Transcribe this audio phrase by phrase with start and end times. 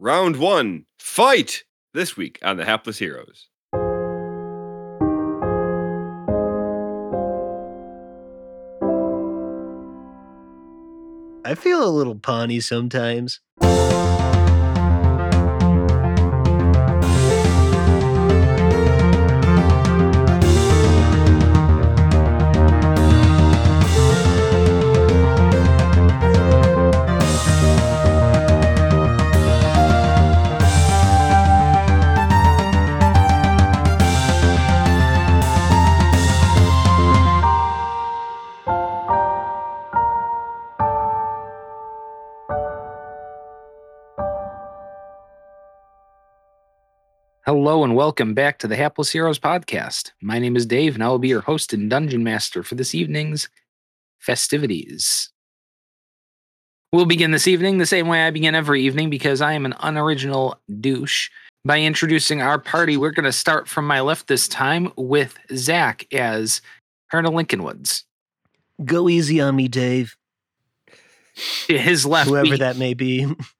[0.00, 1.64] Round one, fight!
[1.92, 3.48] This week on the Hapless Heroes.
[11.44, 13.40] I feel a little pawny sometimes.
[47.78, 50.10] Hello and welcome back to the Hapless Heroes podcast.
[50.20, 52.92] My name is Dave and I will be your host and dungeon master for this
[52.92, 53.48] evening's
[54.18, 55.30] festivities.
[56.92, 59.76] We'll begin this evening the same way I begin every evening because I am an
[59.78, 61.30] unoriginal douche.
[61.64, 66.04] By introducing our party, we're going to start from my left this time with Zach
[66.12, 66.60] as
[67.12, 68.04] Herna Lincoln Woods.
[68.84, 70.16] Go easy on me, Dave.
[71.68, 73.32] His left, Whoever we, that may be.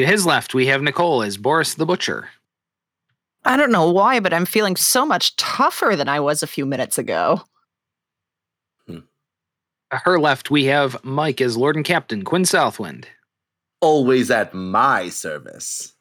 [0.00, 2.30] to his left, we have Nicole as Boris the Butcher.
[3.44, 6.64] I don't know why, but I'm feeling so much tougher than I was a few
[6.66, 7.42] minutes ago.
[8.86, 9.00] Hmm.
[9.90, 13.06] To her left, we have Mike as Lord and Captain Quinn Southwind.
[13.82, 15.94] always at my service.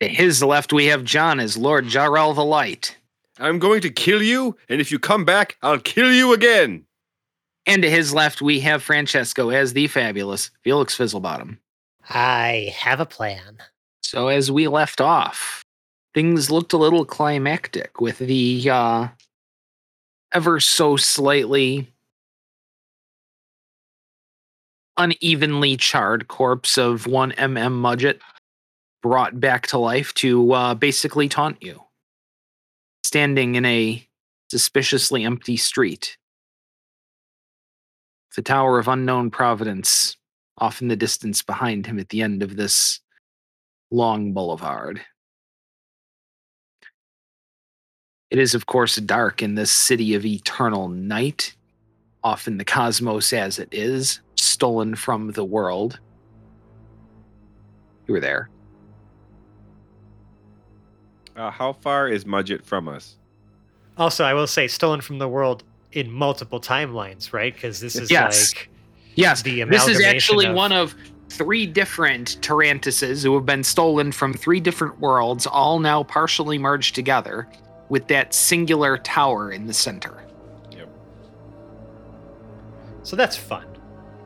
[0.00, 2.96] To his left, we have John as Lord Jarrell the Light.
[3.38, 6.84] I'm going to kill you, and if you come back, I'll kill you again.
[7.66, 11.58] And to his left, we have Francesco as the fabulous Felix Fizzlebottom.
[12.08, 13.58] I have a plan.
[14.02, 15.62] So as we left off,
[16.14, 19.08] things looked a little climactic with the uh,
[20.32, 21.92] ever so slightly
[24.96, 28.20] unevenly charred corpse of one MM Mudget
[29.02, 31.82] brought back to life to uh, basically taunt you.
[33.04, 34.06] Standing in a
[34.50, 36.16] suspiciously empty street.
[38.36, 40.16] The Tower of Unknown Providence
[40.58, 43.00] off in the distance behind him at the end of this
[43.90, 45.00] long boulevard.
[48.30, 51.54] It is, of course, dark in this city of eternal night,
[52.24, 56.00] often the cosmos as it is, stolen from the world.
[58.06, 58.48] You were there.
[61.36, 63.16] Uh, how far is Mudget from us?
[63.96, 67.52] Also, I will say, stolen from the world in multiple timelines, right?
[67.52, 68.54] Because this is Yes.
[68.54, 68.71] like
[69.14, 70.94] Yes, The this is actually of- one of
[71.28, 76.94] three different Tarantuses who have been stolen from three different worlds, all now partially merged
[76.94, 77.48] together,
[77.88, 80.22] with that singular tower in the center.
[80.70, 80.88] Yep.
[83.02, 83.66] So that's fun.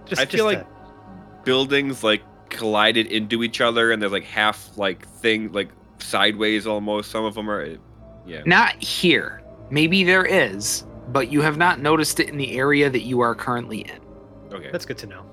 [0.04, 4.76] Just, I feel just like buildings like collided into each other, and there's like half
[4.76, 7.10] like thing like sideways almost.
[7.10, 7.76] Some of them are,
[8.26, 8.42] yeah.
[8.46, 9.42] Not here.
[9.70, 13.34] Maybe there is, but you have not noticed it in the area that you are
[13.34, 14.00] currently in.
[14.56, 14.70] Okay.
[14.70, 15.24] that's good to know.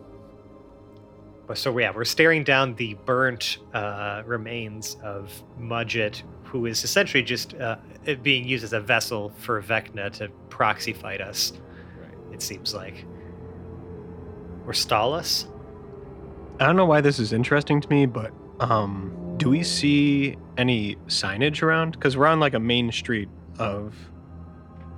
[1.46, 7.24] But so yeah, we're staring down the burnt uh, remains of Mudget, who is essentially
[7.24, 7.78] just uh,
[8.22, 11.54] being used as a vessel for Vecna to proxy fight us.
[12.00, 12.34] Right.
[12.34, 13.06] It seems like,
[14.66, 15.48] or stall us.
[16.60, 20.96] I don't know why this is interesting to me, but um, do we see any
[21.08, 21.92] signage around?
[21.92, 23.28] Because we're on like a main street
[23.60, 23.96] of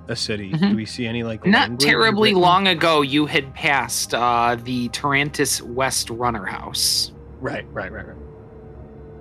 [0.08, 0.52] a city.
[0.52, 0.70] Mhm.
[0.70, 5.60] Do we see any like Not terribly long ago, you had passed uh, the Tarantus
[5.62, 7.12] West Runner House.
[7.40, 8.16] Right, right, right, right.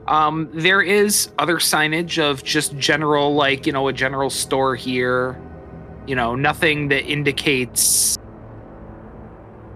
[0.08, 5.40] Um, there is other signage of just general, like, you know, a general store here.
[6.06, 8.16] You know, nothing that indicates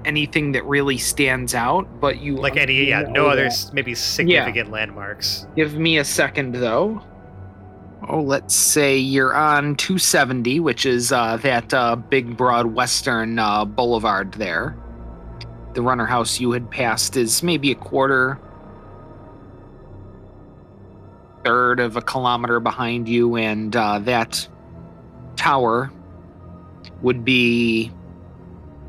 [0.05, 5.47] anything that really stands out, but you Like any, yeah, no other maybe significant landmarks.
[5.55, 7.01] Give me a second, though.
[8.11, 13.65] Oh, let's say you're on 270, which is uh, that uh, big, broad western uh,
[13.65, 14.75] boulevard there.
[15.75, 18.39] The runner house you had passed is maybe a quarter,
[21.45, 24.47] third of a kilometer behind you, and uh, that
[25.35, 25.91] tower
[27.03, 27.91] would be,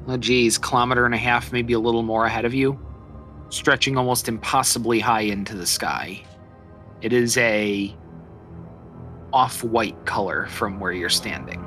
[0.08, 2.80] oh, geez, kilometer and a half, maybe a little more ahead of you
[3.50, 6.22] stretching almost impossibly high into the sky.
[7.02, 7.94] It is a
[9.32, 11.64] off-white color from where you're standing.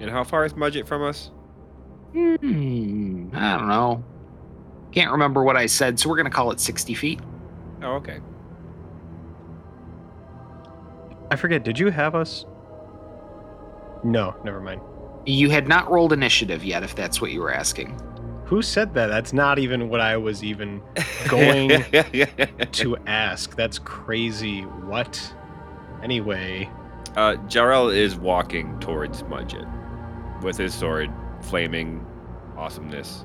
[0.00, 1.30] And how far is Mudget from us?
[2.12, 4.04] Hmm, I don't know.
[4.92, 7.20] Can't remember what I said, so we're gonna call it 60 feet.
[7.82, 8.20] Oh, okay.
[11.30, 11.62] I forget.
[11.62, 12.44] Did you have us?
[14.02, 14.80] No, never mind.
[15.26, 18.00] You had not rolled initiative yet, if that's what you were asking.
[18.50, 19.06] Who said that?
[19.06, 20.82] That's not even what I was even
[21.28, 21.68] going
[22.72, 23.54] to ask.
[23.54, 24.62] That's crazy.
[24.62, 25.34] What?
[26.02, 26.68] Anyway,
[27.14, 29.68] uh, Jarrell is walking towards Mudget
[30.42, 31.12] with his sword,
[31.42, 32.04] flaming
[32.56, 33.24] awesomeness.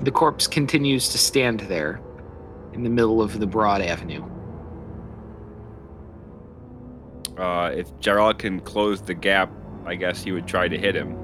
[0.00, 2.00] The corpse continues to stand there
[2.72, 4.24] in the middle of the broad avenue.
[7.38, 9.52] Uh, if Jarrell can close the gap,
[9.84, 11.16] I guess he would try to hit him.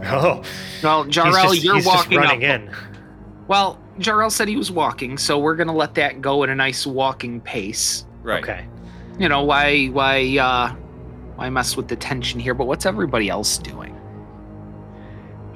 [0.04, 0.42] Oh,
[0.82, 2.60] Well, he's Jarrell, just, you're he's just walking running up.
[2.60, 2.70] in.
[3.48, 6.86] Well, Jarrell said he was walking, so we're gonna let that go at a nice
[6.86, 8.04] walking pace.
[8.22, 8.42] Right.
[8.42, 8.66] Okay.
[9.18, 9.86] You know why?
[9.86, 10.36] Why?
[10.38, 10.72] uh
[11.36, 12.54] Why mess with the tension here?
[12.54, 13.94] But what's everybody else doing?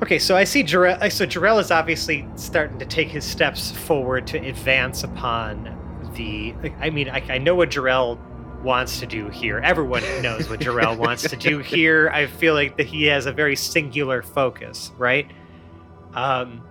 [0.02, 1.12] Okay, so I see Jarrell.
[1.12, 5.78] So Jarrell is obviously starting to take his steps forward to advance upon
[6.16, 6.54] the.
[6.80, 8.18] I mean, I, I know what Jarrell
[8.62, 9.58] wants to do here.
[9.58, 12.10] Everyone knows what Jarrell wants to do here.
[12.10, 15.30] I feel like that he has a very singular focus, right?
[16.14, 16.62] Um,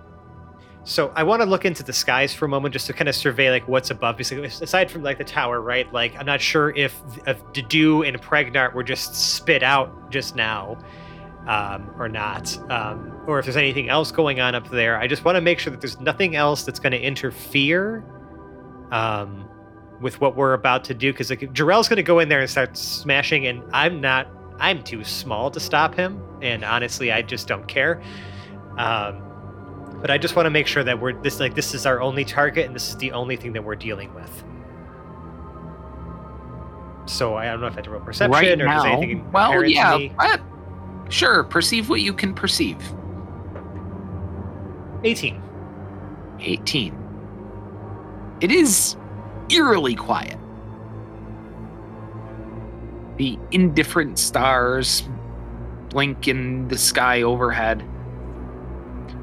[0.84, 3.14] so I want to look into the skies for a moment, just to kind of
[3.14, 4.16] survey like what's above.
[4.16, 5.90] Basically, aside from like the tower, right?
[5.92, 10.78] Like I'm not sure if if Dedu and Pregnart were just spit out just now
[11.46, 14.98] um, or not, um, or if there's anything else going on up there.
[14.98, 18.04] I just want to make sure that there's nothing else that's going to interfere
[18.90, 19.48] um,
[20.02, 21.12] with what we're about to do.
[21.12, 24.28] Because like, Jarrell's going to go in there and start smashing, and I'm not.
[24.58, 28.00] I'm too small to stop him, and honestly, I just don't care.
[28.76, 29.22] Um,
[30.00, 32.24] but I just want to make sure that we're this like this is our only
[32.24, 34.44] target, and this is the only thing that we're dealing with.
[37.06, 39.64] So I don't know if I have to roll perception right or now, anything well,
[39.64, 40.36] yeah,
[41.08, 41.44] sure.
[41.44, 42.78] Perceive what you can perceive.
[45.04, 45.42] 18.
[46.40, 46.98] 18.
[48.40, 48.96] It is
[49.50, 50.38] eerily quiet.
[53.16, 55.02] The indifferent stars
[55.90, 57.84] blink in the sky overhead.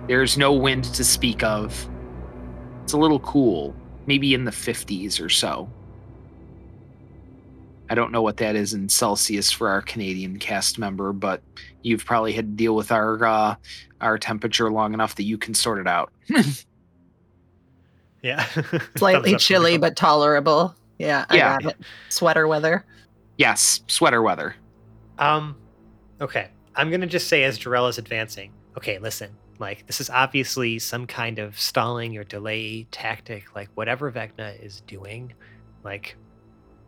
[0.08, 1.90] There's no wind to speak of.
[2.84, 3.76] It's a little cool,
[4.06, 5.70] maybe in the 50s or so.
[7.90, 11.42] I don't know what that is in Celsius for our Canadian cast member, but
[11.82, 13.56] you've probably had to deal with our uh,
[14.00, 16.12] our temperature long enough that you can sort it out.
[18.22, 18.46] Yeah.
[18.98, 20.76] Slightly chilly, but tolerable.
[20.98, 21.58] Yeah, I Yeah.
[21.62, 21.78] got it.
[22.10, 22.86] Sweater weather.
[23.38, 24.56] yes, sweater weather.
[25.18, 25.56] Um,
[26.22, 26.50] okay.
[26.76, 28.52] I'm gonna just say as Jarrell is advancing.
[28.78, 29.32] Okay, listen.
[29.60, 33.54] Like this is obviously some kind of stalling or delay tactic.
[33.56, 35.34] Like whatever Vecna is doing,
[35.84, 36.16] like,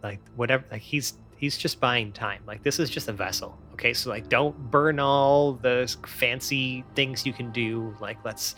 [0.04, 0.64] like whatever.
[0.72, 2.42] Like he's he's just buying time.
[2.48, 3.58] Like this is just a vessel.
[3.74, 7.94] Okay, so like don't burn all the fancy things you can do.
[8.00, 8.56] Like let's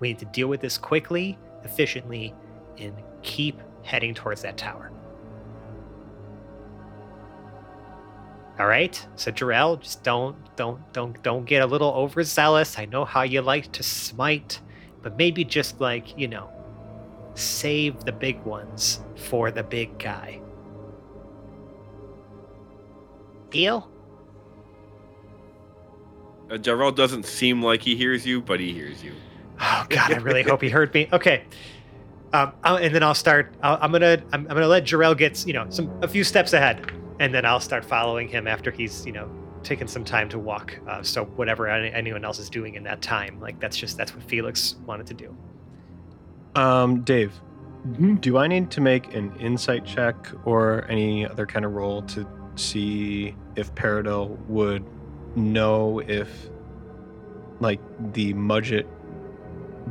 [0.00, 2.34] we need to deal with this quickly, efficiently,
[2.78, 4.90] and keep heading towards that tower.
[8.58, 9.06] All right.
[9.16, 12.78] So Jarrell, just don't don't don't don't get a little overzealous.
[12.78, 14.60] I know how you like to smite,
[15.02, 16.50] but maybe just like, you know,
[17.34, 20.40] save the big ones for the big guy.
[23.50, 23.90] Deal?
[26.50, 29.14] Uh, Jarrell doesn't seem like he hears you, but he hears you.
[29.60, 31.08] Oh God, I really hope he heard me.
[31.12, 31.44] Okay.
[32.32, 33.54] Um, and then I'll start.
[33.62, 34.22] I'll, I'm gonna.
[34.32, 36.90] I'm, I'm gonna let Jarrell get you know some a few steps ahead,
[37.20, 39.30] and then I'll start following him after he's you know
[39.62, 40.78] taken some time to walk.
[40.88, 44.14] Uh, so whatever any, anyone else is doing in that time, like that's just that's
[44.14, 45.36] what Felix wanted to do.
[46.56, 47.32] um, Dave,
[48.20, 52.26] do I need to make an insight check or any other kind of roll to
[52.56, 54.84] see if Paradil would
[55.36, 56.48] know if,
[57.60, 57.80] like,
[58.12, 58.86] the Mudget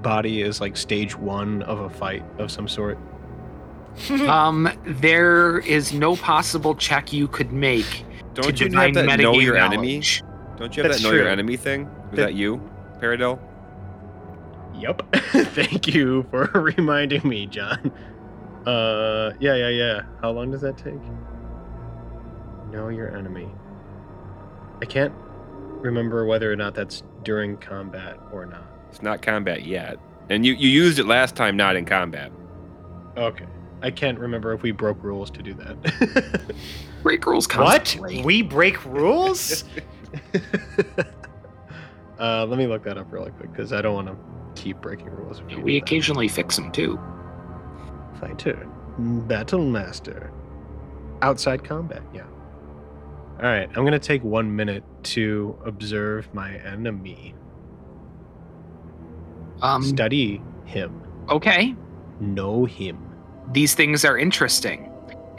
[0.04, 2.98] body is like stage one of a fight of some sort?
[4.28, 9.34] Um, there is no possible check you could make Don't to you have that know
[9.34, 10.02] metagame your enemy?
[10.58, 11.86] Don't you have That's that know your enemy thing?
[11.86, 12.60] Was That- that you,
[13.00, 13.40] Paradel?
[14.76, 15.04] Yep.
[15.54, 16.46] Thank you for
[16.76, 17.92] reminding me, John.
[18.66, 20.02] Uh, yeah, yeah, yeah.
[20.22, 21.00] How long does that take?
[22.72, 23.48] Know your enemy.
[24.82, 25.14] I can't
[25.82, 28.66] remember whether or not that's during combat or not.
[28.94, 29.98] It's not combat yet.
[30.30, 32.32] And you, you used it last time, not in combat.
[33.18, 33.48] Okay.
[33.82, 36.54] I can't remember if we broke rules to do that.
[37.02, 38.18] Break rules constantly.
[38.18, 38.26] what?
[38.26, 39.64] We break rules?
[42.20, 45.10] uh, let me look that up really quick because I don't want to keep breaking
[45.10, 45.40] rules.
[45.40, 45.86] if you We do that.
[45.88, 47.00] occasionally fix them too.
[48.20, 48.70] Fighter.
[49.00, 50.32] Battle Master.
[51.24, 52.28] Outside combat, yeah.
[53.38, 57.34] Alright, I'm gonna take one minute to observe my enemy.
[59.62, 61.02] Um, Study him.
[61.30, 61.76] okay.
[62.20, 62.98] Know him.
[63.52, 64.90] These things are interesting.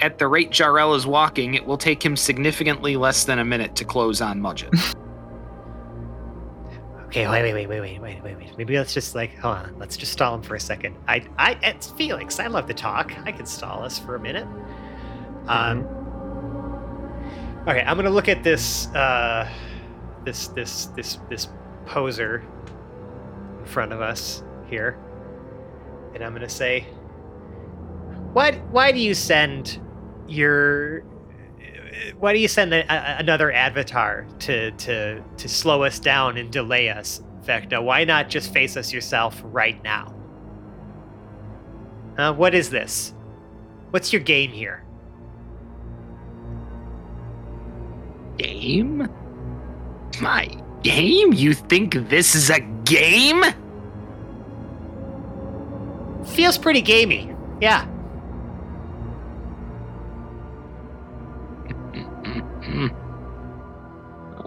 [0.01, 3.77] at the rate Jarrell is walking, it will take him significantly less than a minute
[3.77, 4.95] to close on Mudget.
[7.07, 8.59] Okay, wait, wait, wait, wait, wait, wait, wait, wait.
[8.59, 9.79] Maybe let's just like, hold on.
[9.79, 10.97] Let's just stall him for a second.
[11.07, 12.41] I, I, it's Felix.
[12.41, 13.13] I love to talk.
[13.25, 14.49] I can stall us for a minute.
[15.47, 15.87] Um.
[17.69, 19.49] Okay, I'm gonna look at this, uh,
[20.25, 21.47] this, this, this, this
[21.87, 22.43] poser
[23.65, 24.99] in front of us here,
[26.15, 26.87] and I'm gonna say,
[28.33, 29.81] why, why do you send
[30.29, 31.05] your
[32.19, 36.51] why do you send a, a, another avatar to to to slow us down and
[36.51, 37.83] delay us, Vecna?
[37.83, 40.15] Why not just face us yourself right now?
[42.17, 43.15] What is this?
[43.91, 44.85] What's your game here?
[48.37, 49.09] Game?
[50.21, 50.49] My
[50.85, 51.33] game?
[51.33, 53.43] You think this is a game?
[56.27, 57.35] Feels pretty gamey.
[57.61, 57.89] Yeah.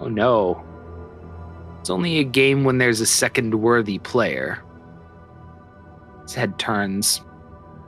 [0.00, 0.64] Oh no.
[1.80, 4.62] It's only a game when there's a second worthy player.
[6.22, 7.20] His head turns,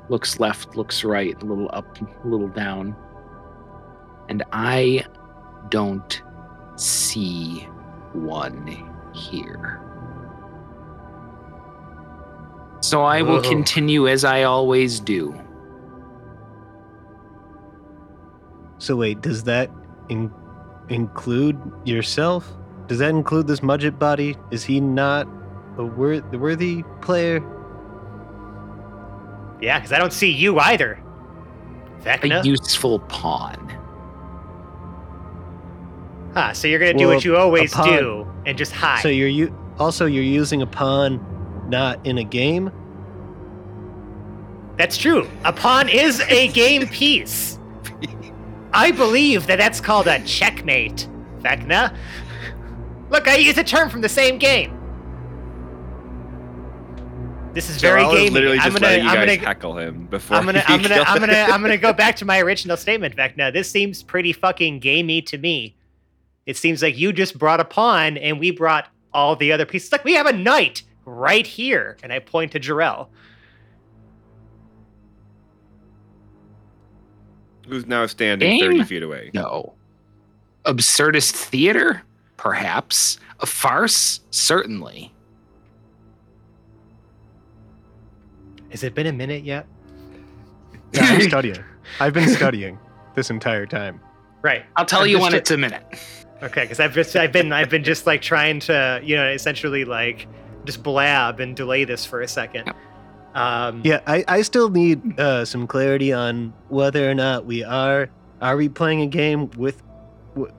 [0.08, 2.96] looks left, looks right, a little up, a little down.
[4.28, 5.04] And I
[5.68, 6.20] don't
[6.74, 7.68] see
[8.12, 8.66] one
[9.14, 9.80] here.
[12.80, 13.48] So I will Whoa.
[13.48, 15.38] continue as I always do.
[18.78, 19.70] So wait, does that
[20.08, 20.32] in-
[20.88, 22.50] include yourself?
[22.86, 24.36] Does that include this Mudget body?
[24.50, 25.28] Is he not
[25.76, 27.42] a wor- worthy player?
[29.60, 30.98] Yeah, because I don't see you either.
[32.06, 33.79] A useful pawn.
[36.36, 39.02] Ah, so you're gonna do Well, what you always upon- do and just hide.
[39.02, 41.24] So you're you also you're using a pawn
[41.68, 42.70] not in a game.
[44.76, 45.28] That's true.
[45.44, 47.58] A pawn is a game piece.
[48.72, 51.08] I believe that that's called a checkmate,
[51.40, 51.94] Vecna.
[53.10, 54.76] Look, I use a term from the same game.
[57.52, 58.30] This is very Jarrell is gamey.
[58.30, 60.36] literally I'm just gonna, letting you I'm guys gonna, heckle him before.
[60.36, 61.32] I'm gonna, I'm gonna, I'm gonna.
[61.32, 63.52] I'm gonna go back to my original statement, Vecna.
[63.52, 65.74] This seems pretty fucking gamey to me.
[66.50, 69.92] It seems like you just brought a pawn and we brought all the other pieces.
[69.92, 73.06] Like we have a knight right here, and I point to Jarrell.
[77.68, 78.72] Who's now standing Game?
[78.78, 79.30] 30 feet away.
[79.32, 79.74] No.
[80.64, 82.02] Absurdist theater?
[82.36, 83.20] Perhaps.
[83.38, 84.18] A farce?
[84.30, 85.14] Certainly.
[88.72, 89.66] Has it been a minute yet?
[90.92, 91.62] Yeah, I'm studying.
[92.00, 92.76] I've been studying
[93.14, 94.00] this entire time.
[94.42, 94.64] Right.
[94.74, 95.84] I'll tell I'm you when a- it's a minute.
[96.42, 99.84] Okay, because I've just I've been I've been just like trying to you know essentially
[99.84, 100.26] like
[100.64, 102.72] just blab and delay this for a second.
[103.34, 108.10] Um, Yeah, I, I still need uh, some clarity on whether or not we are
[108.40, 109.82] are we playing a game with.
[110.34, 110.52] W-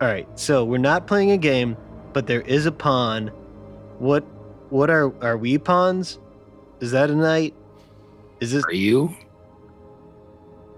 [0.00, 1.76] all right, so we're not playing a game,
[2.12, 3.28] but there is a pawn.
[3.98, 4.24] What
[4.70, 6.18] what are are we pawns?
[6.80, 7.54] Is that a knight?
[8.40, 9.14] Is this Are you?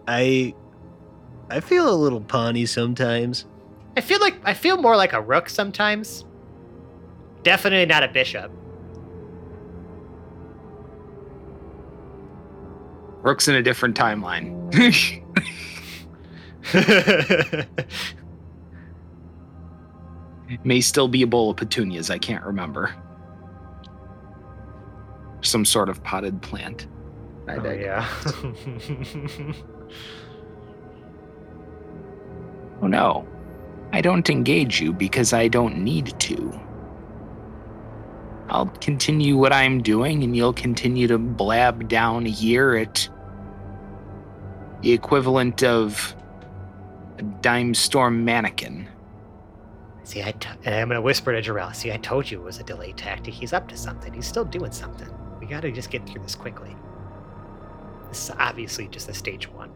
[0.06, 0.54] I
[1.48, 3.46] I feel a little pawny sometimes.
[3.96, 6.24] I feel like I feel more like a rook sometimes.
[7.42, 8.50] Definitely not a bishop.
[13.22, 14.52] Rook's in a different timeline.
[20.64, 22.10] May still be a bowl of petunias.
[22.10, 22.94] I can't remember.
[25.40, 26.86] Some sort of potted plant.
[27.46, 28.08] I oh, yeah.
[32.82, 33.26] Oh no.
[33.94, 36.60] I don't engage you because I don't need to.
[38.48, 43.08] I'll continue what I'm doing and you'll continue to blab down here at
[44.82, 46.16] the equivalent of
[47.18, 48.88] a dime storm mannequin.
[50.02, 51.72] See, I t- and I'm gonna whisper to Jarrell.
[51.72, 53.32] See, I told you it was a delay tactic.
[53.32, 54.12] He's up to something.
[54.12, 55.08] He's still doing something.
[55.38, 56.74] We gotta just get through this quickly.
[58.08, 59.70] This is obviously just a stage one.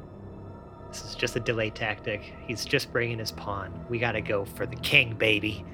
[0.90, 2.32] This is just a delay tactic.
[2.46, 3.72] He's just bringing his pawn.
[3.88, 5.64] We gotta go for the king, baby.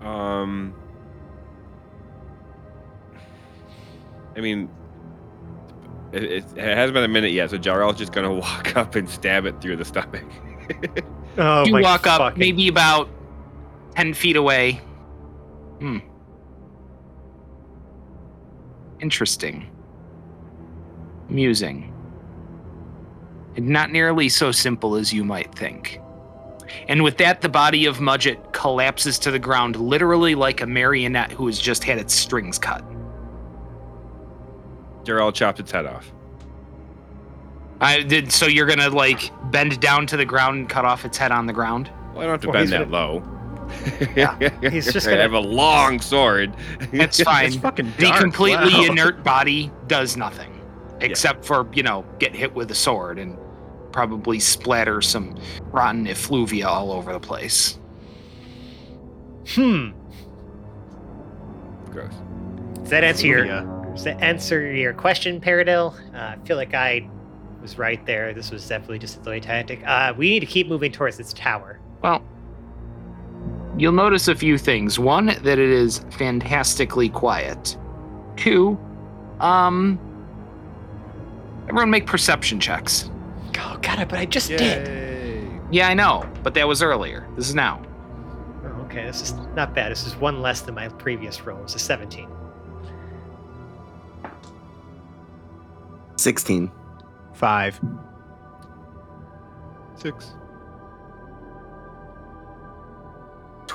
[0.00, 0.74] Um,
[4.36, 4.68] I mean,
[6.12, 9.08] it, it, it hasn't been a minute yet, so Jarrell's just gonna walk up and
[9.08, 10.24] stab it through the stomach.
[11.40, 13.08] Oh you my walk up fucking- maybe about
[13.94, 14.80] 10 feet away.
[15.78, 15.98] Hmm.
[19.00, 19.66] Interesting.
[21.28, 21.92] Amusing.
[23.56, 26.00] And not nearly so simple as you might think.
[26.88, 31.32] And with that, the body of Mudget collapses to the ground, literally like a marionette
[31.32, 32.84] who has just had its strings cut.
[35.04, 36.12] Jarrell chopped its head off.
[37.80, 38.32] I did.
[38.32, 41.46] So you're gonna like bend down to the ground and cut off its head on
[41.46, 41.90] the ground.
[42.12, 43.22] Well, I don't have to Well, bend he's that gonna- low.
[44.16, 44.36] Yeah,
[44.70, 46.54] he's just gonna- have a long sword.
[46.92, 47.52] That's It's fine.
[47.52, 48.20] fucking The dark.
[48.20, 48.84] completely Wow.
[48.92, 50.60] inert body does nothing,
[51.00, 53.36] except for you know get hit with a sword and
[53.92, 55.34] probably splatter some
[55.72, 57.78] rotten effluvia all over the place.
[59.54, 59.90] Hmm.
[61.90, 62.12] Gross.
[62.80, 63.44] Does that answer your
[63.94, 65.94] Does that answer your question, Paradil?
[66.14, 67.08] Uh, I feel like I
[67.62, 68.32] was right there.
[68.34, 69.80] This was definitely just a delayed tactic.
[69.86, 71.80] Uh, we need to keep moving towards this tower.
[72.02, 72.22] Well,
[73.78, 74.98] you'll notice a few things.
[74.98, 77.76] One, that it is fantastically quiet.
[78.36, 78.78] Two,
[79.40, 79.98] um,
[81.68, 83.10] everyone make perception checks.
[83.58, 85.50] Oh god, but I just did.
[85.70, 87.28] Yeah, I know, but that was earlier.
[87.36, 87.82] This is now.
[88.64, 89.92] Oh, okay, this is not bad.
[89.92, 91.62] This is one less than my previous roll.
[91.62, 92.28] It's a 17.
[96.16, 96.72] 16.
[97.34, 97.80] Five.
[99.94, 100.34] Six.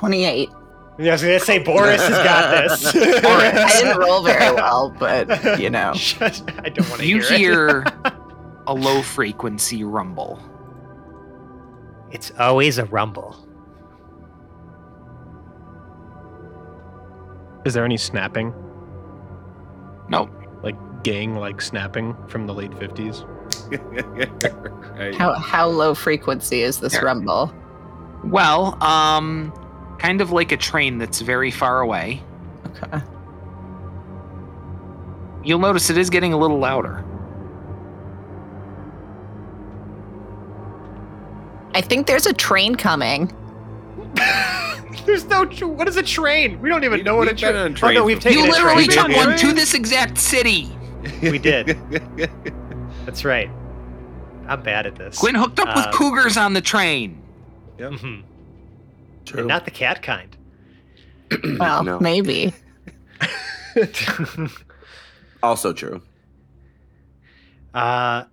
[0.08, 0.50] 28.
[0.98, 2.94] Yeah, I was gonna say Boris has got this.
[3.24, 3.54] All right.
[3.54, 5.92] I didn't roll very well, but you know.
[5.96, 7.38] Shut- I don't want to You hear, it.
[7.38, 7.84] hear
[8.68, 10.38] a low frequency rumble.
[12.12, 13.36] It's always a rumble.
[17.64, 18.54] Is there any snapping?
[20.08, 20.30] No,
[20.62, 23.26] Like gang like snapping from the late 50s?
[24.98, 25.14] Right.
[25.14, 27.02] How how low frequency is this Here.
[27.04, 27.52] rumble?
[28.24, 29.52] well, um,
[29.98, 32.22] kind of like a train that's very far away.
[32.82, 33.00] Okay.
[35.44, 37.04] You'll notice it is getting a little louder.
[41.74, 43.32] I think there's a train coming.
[45.06, 45.44] There's no.
[45.44, 46.60] Tr- what is a train?
[46.62, 47.56] We don't even We- know what a we've train.
[47.56, 48.30] on Oh no, we've before.
[48.30, 48.96] taken you a literally train.
[48.98, 49.26] took before.
[49.26, 50.70] one to this exact city.
[51.20, 51.76] We did.
[53.04, 53.50] That's right.
[54.48, 55.18] I'm bad at this.
[55.18, 57.20] Gwen hooked up Uh, with cougars on the train.
[57.78, 58.22] Mhm.
[59.24, 59.46] True.
[59.46, 60.36] Not the cat kind.
[61.58, 61.98] Well, no.
[62.00, 62.52] maybe.
[65.42, 66.00] Also true.
[67.74, 68.24] uh.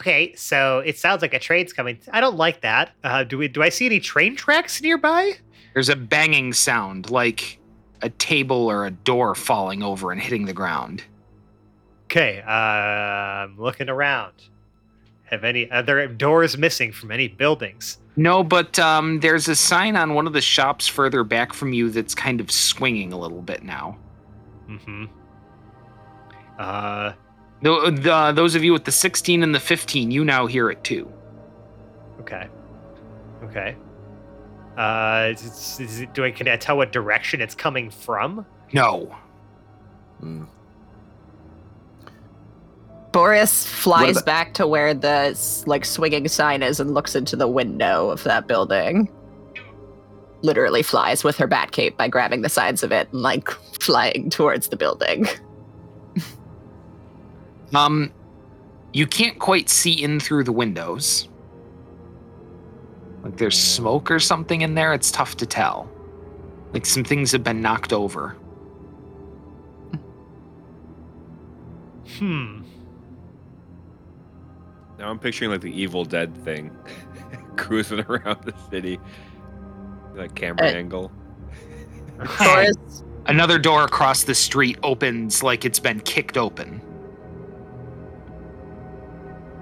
[0.00, 2.00] Okay, so it sounds like a train's coming.
[2.10, 2.92] I don't like that.
[3.04, 3.46] Uh, do we?
[3.48, 5.34] Do I see any train tracks nearby?
[5.74, 7.58] There's a banging sound, like
[8.02, 11.04] a table or a door falling over and hitting the ground.
[12.06, 14.32] Okay, uh, I'm looking around.
[15.26, 15.70] Have any?
[15.70, 17.98] other doors missing from any buildings?
[18.16, 21.90] No, but um, there's a sign on one of the shops further back from you
[21.90, 23.98] that's kind of swinging a little bit now.
[24.68, 25.04] Mm-hmm.
[26.58, 27.12] Uh,
[27.62, 30.82] Tho- the, those of you with the 16 and the 15, you now hear it
[30.84, 31.10] too.
[32.20, 32.48] okay,
[33.44, 33.76] okay.
[34.76, 38.46] Uh, is, is it, do I can I tell what direction it's coming from?
[38.72, 39.14] No.
[40.22, 40.46] Mm.
[43.12, 47.48] Boris flies about- back to where the like swinging sign is and looks into the
[47.48, 49.10] window of that building.
[50.42, 54.30] Literally flies with her bat cape by grabbing the sides of it and like flying
[54.30, 55.26] towards the building.
[57.72, 58.12] Um,
[58.92, 61.28] you can't quite see in through the windows.
[63.22, 64.92] Like there's smoke or something in there.
[64.92, 65.88] It's tough to tell.
[66.72, 68.36] Like some things have been knocked over.
[72.18, 72.59] Hmm.
[75.00, 76.76] Now I'm picturing like the Evil Dead thing,
[77.56, 79.00] cruising around the city,
[80.14, 81.10] like camera Uh, angle.
[83.24, 86.82] Another door across the street opens like it's been kicked open.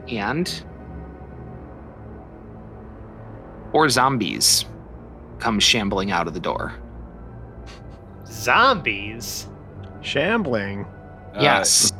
[0.09, 0.64] And.
[3.72, 4.64] Or zombies
[5.38, 6.74] come shambling out of the door.
[8.27, 9.46] Zombies.
[10.01, 10.85] Shambling.
[11.33, 11.92] Uh, yes.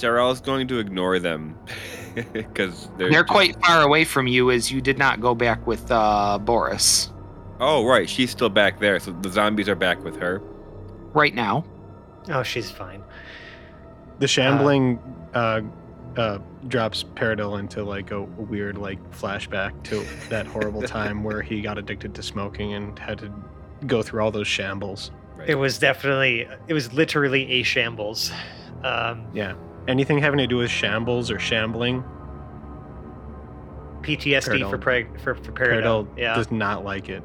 [0.00, 1.56] Jarrell's going to ignore them
[2.32, 5.90] because they're They're quite far away from you as you did not go back with
[5.90, 7.10] uh, Boris
[7.60, 10.40] Oh right, she's still back there, so the zombies are back with her.
[11.12, 11.64] right now.
[12.28, 13.02] Oh, she's fine.
[14.18, 14.98] The shambling
[15.34, 15.60] uh,
[16.16, 21.42] uh, drops Paradil into like a, a weird like flashback to that horrible time where
[21.42, 23.30] he got addicted to smoking and had to
[23.86, 25.10] go through all those shambles.
[25.46, 26.48] It was definitely.
[26.66, 28.30] It was literally a shambles.
[28.82, 29.54] Um, Yeah.
[29.90, 32.04] Anything having to do with shambles or shambling,
[34.02, 34.82] PTSD for Paradol.
[34.82, 36.18] preg- for for Paradil Paradol.
[36.18, 36.34] Yeah.
[36.36, 37.22] does not like it.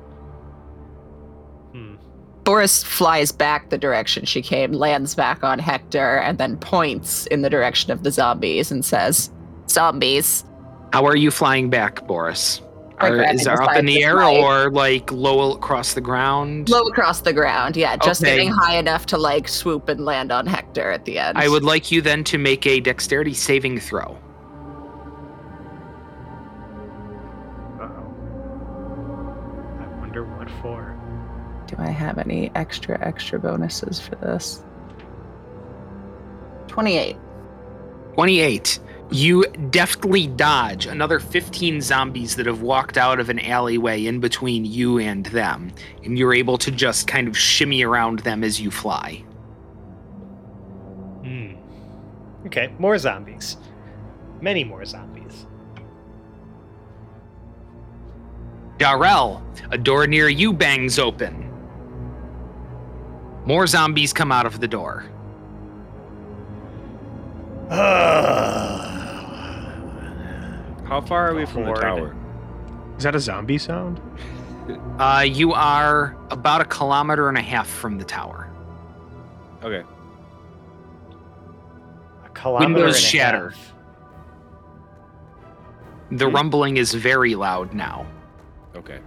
[1.71, 1.95] Hmm.
[2.43, 7.41] Boris flies back the direction she came, lands back on Hector, and then points in
[7.41, 9.31] the direction of the zombies and says,
[9.69, 10.43] Zombies.
[10.93, 12.61] How are you flying back, Boris?
[12.99, 16.01] By Or is the there up in the air my- or like low across the
[16.01, 16.69] ground?
[16.69, 18.31] Low across the ground, yeah, just Okay.
[18.35, 21.37] getting high enough to like swoop and land on Hector at the end.
[21.37, 24.17] I would like you then to make a dexterity saving throw.
[27.81, 28.13] Uh-oh.
[29.81, 30.95] I wonder what for.
[31.67, 34.63] Do I have any extra extra bonuses for this?
[36.67, 37.17] Twenty-eight.
[38.13, 38.79] 28.
[39.11, 44.65] You deftly dodge another 15 zombies that have walked out of an alleyway in between
[44.65, 45.71] you and them,
[46.03, 49.23] and you're able to just kind of shimmy around them as you fly.
[51.23, 51.53] Hmm.
[52.47, 53.57] Okay, more zombies.
[54.41, 55.45] Many more zombies.
[58.77, 59.41] Darrell,
[59.71, 61.51] a door near you bangs open.
[63.45, 65.05] More zombies come out of the door.
[70.95, 71.81] How far are we from the Horde.
[71.81, 72.15] tower?
[72.97, 73.99] Is that a zombie sound?
[74.97, 78.49] Uh, you are about a kilometer and a half from the tower.
[79.61, 79.83] Okay.
[82.25, 83.49] A kilometer Windows and a shatter.
[83.51, 83.73] half.
[86.11, 86.33] The Hmm.
[86.35, 88.07] rumbling is very loud now.
[88.75, 88.97] Okay.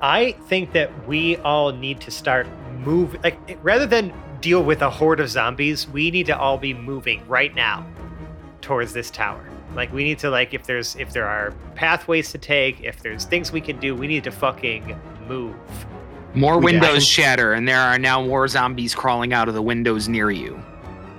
[0.00, 2.46] I think that we all need to start
[2.82, 6.72] move like rather than deal with a horde of zombies, we need to all be
[6.72, 7.84] moving right now
[8.62, 9.44] towards this tower.
[9.74, 13.24] Like we need to like if there's if there are pathways to take, if there's
[13.24, 15.54] things we can do, we need to fucking move.
[16.34, 19.62] More We windows got- shatter, and there are now more zombies crawling out of the
[19.62, 20.60] windows near you.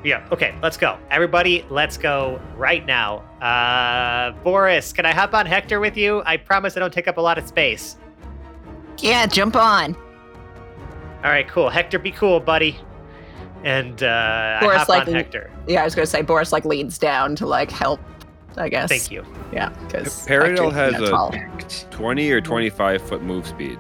[0.04, 0.98] Yeah, okay, let's go.
[1.12, 3.18] Everybody, let's go right now.
[3.42, 6.22] Uh Boris, can I hop on Hector with you?
[6.26, 7.98] I promise I don't take up a lot of space.
[9.00, 9.96] Yeah, jump on.
[11.24, 11.70] All right, cool.
[11.70, 12.78] Hector, be cool, buddy.
[13.64, 15.52] And uh, I Boris, hop like, on Hector.
[15.68, 18.00] Yeah, I was gonna say Boris like leans down to like help.
[18.58, 18.90] I guess.
[18.90, 19.26] Thank you.
[19.54, 23.78] Yeah, because Paradil has a 20 or 25 foot move speed.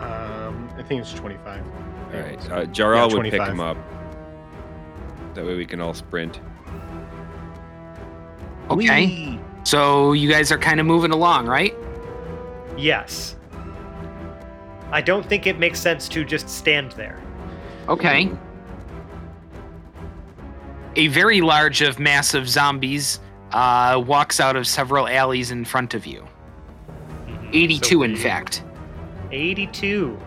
[0.00, 1.62] Um, I think it's 25.
[2.14, 2.50] All right.
[2.50, 3.48] Uh, Jarl Yeah, would pick 25.
[3.52, 3.76] him up.
[5.34, 6.40] That way we can all sprint.
[8.70, 9.06] Okay.
[9.06, 9.40] Whee!
[9.64, 11.74] So you guys are kind of moving along, right?
[12.76, 13.36] Yes.
[14.90, 17.18] I don't think it makes sense to just stand there.
[17.88, 18.30] Okay.
[20.96, 23.20] A very large of massive zombies
[23.52, 26.26] uh, walks out of several alleys in front of you.
[27.26, 27.50] Mhm.
[27.52, 28.62] 82, So in fact.
[29.30, 30.18] 82.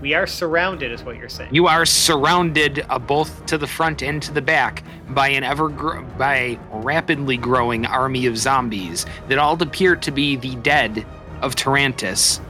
[0.00, 1.50] We are surrounded, is what you're saying.
[1.52, 5.68] You are surrounded uh, both to the front and to the back by an ever
[5.68, 11.04] gr- by a rapidly growing army of zombies that all appear to be the dead
[11.42, 12.40] of Tarantus,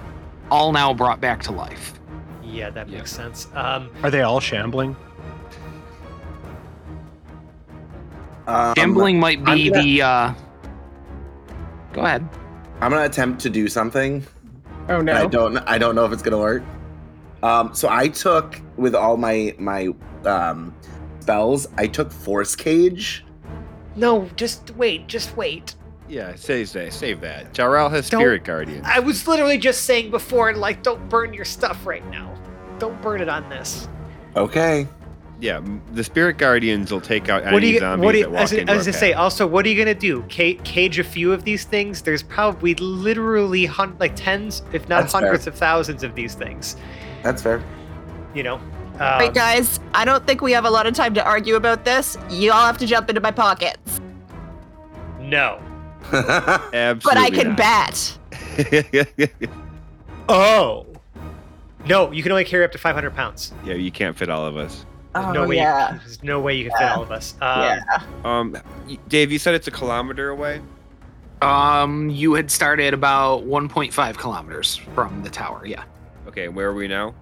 [0.50, 1.94] all now brought back to life.
[2.42, 2.98] yeah, that Yeah.
[2.98, 3.46] makes sense.
[3.54, 4.96] Um, Are they all shambling?
[8.48, 10.02] Um, Gambling might be gonna- the.
[10.02, 10.34] Uh...
[11.92, 12.28] Go ahead.
[12.80, 14.26] I'm gonna attempt to do something.
[14.88, 15.12] Oh no!
[15.12, 15.58] I don't.
[15.58, 16.62] I don't know if it's gonna work.
[17.42, 19.88] Um, so I took with all my my
[20.24, 20.74] um,
[21.20, 21.68] spells.
[21.76, 23.24] I took Force Cage.
[23.96, 25.74] no, just wait, just wait.
[26.08, 26.92] Yeah, save that.
[26.94, 27.52] Save that.
[27.52, 28.82] Jarl has Don't- Spirit Guardian.
[28.84, 32.34] I was literally just saying before, like, don't burn your stuff right now.
[32.78, 33.88] Don't burn it on this.
[34.34, 34.88] Okay.
[35.40, 35.60] Yeah,
[35.92, 37.78] the Spirit Guardians will take out any What do you?
[37.78, 38.24] zombies What do you?
[38.24, 40.24] that walk As, I- into as I our say, also, what are you gonna do?
[40.28, 42.02] Ca- cage a few of these things?
[42.02, 45.20] There's probably literally hun- like tens, if not That's fair.
[45.22, 46.76] hundreds of thousands of these things.
[47.22, 47.62] That's fair.
[48.34, 48.60] You know.
[48.98, 49.78] Right, Um, guys.
[49.94, 52.18] I don't think we have a lot of time to argue about this.
[52.30, 54.00] You all have to jump into my pockets,
[55.20, 55.60] No.
[56.12, 57.56] Absolutely but I can not.
[57.56, 58.18] bat.
[60.28, 60.84] Oh.
[61.86, 63.52] No, you can only carry up to 500 pounds.
[63.64, 64.84] yeah, you can't fit all of us.
[65.14, 65.56] There's Oh no way.
[65.56, 65.94] yeah.
[65.94, 67.34] You, there's no way you can fit all of us.
[67.40, 68.02] Um, yeah.
[68.24, 68.56] Um,
[69.08, 70.60] Dave, you said it's a kilometer away.
[71.40, 75.64] Um, you had started about 1.5 kilometers from the tower.
[75.66, 75.84] Yeah.
[76.26, 77.14] Okay, where are we now?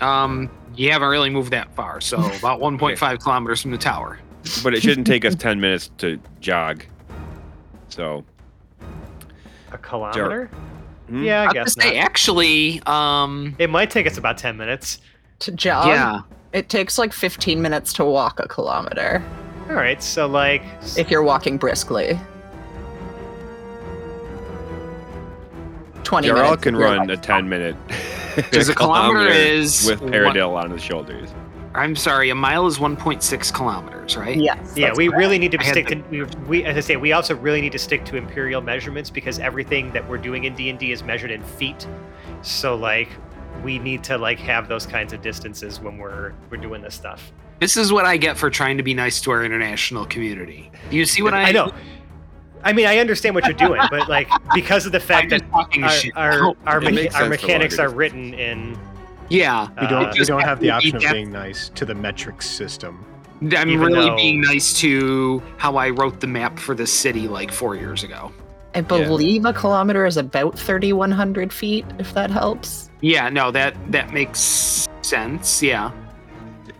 [0.00, 4.18] Um, you haven't really moved that far, so about 1.5 kilometers from the tower.
[4.62, 6.84] But it shouldn't take us ten minutes to jog.
[7.88, 8.24] So
[9.70, 10.46] A kilometer?
[11.08, 11.22] Hmm?
[11.24, 15.00] Yeah, I was guess gonna say, actually, um, It might take us about 10 minutes.
[15.40, 15.86] To jog.
[15.88, 16.20] yeah,
[16.52, 19.22] It takes like 15 minutes to walk a kilometer
[19.68, 20.62] All right, so like.
[20.96, 22.18] if you're walking briskly.
[26.04, 26.62] 20 Jarl minutes.
[26.62, 27.76] can if you're, run a ten minute.
[28.34, 31.28] Because a kilometer is with one- Paradil on his shoulders.
[31.74, 34.36] I'm sorry, a mile is 1.6 kilometers, right?
[34.38, 34.72] Yes.
[34.74, 35.18] Yeah, we correct.
[35.18, 37.72] really need to I stick to we, we as I say we also really need
[37.72, 41.42] to stick to imperial measurements because everything that we're doing in D&D is measured in
[41.42, 41.86] feet.
[42.42, 43.10] So like
[43.62, 47.32] we need to like have those kinds of distances when we're we're doing this stuff.
[47.60, 50.70] This is what I get for trying to be nice to our international community.
[50.90, 51.44] Do you see what I?
[51.48, 51.72] I know.
[52.64, 56.06] I mean, I understand what you're doing, but like because of the fact that just
[56.16, 58.78] our our our, It mecha- our mechanics are written in.
[59.28, 60.06] yeah, We don't.
[60.06, 63.04] Uh, we don't have the option of being nice to the metric system.
[63.40, 67.26] I'm Even really though- being nice to how I wrote the map for the city
[67.26, 68.32] like four years ago.
[68.74, 72.88] I believe a kilometer is about 3,100 feet, if that helps.
[73.02, 75.62] Yeah, no, that that makes sense.
[75.62, 75.90] Yeah.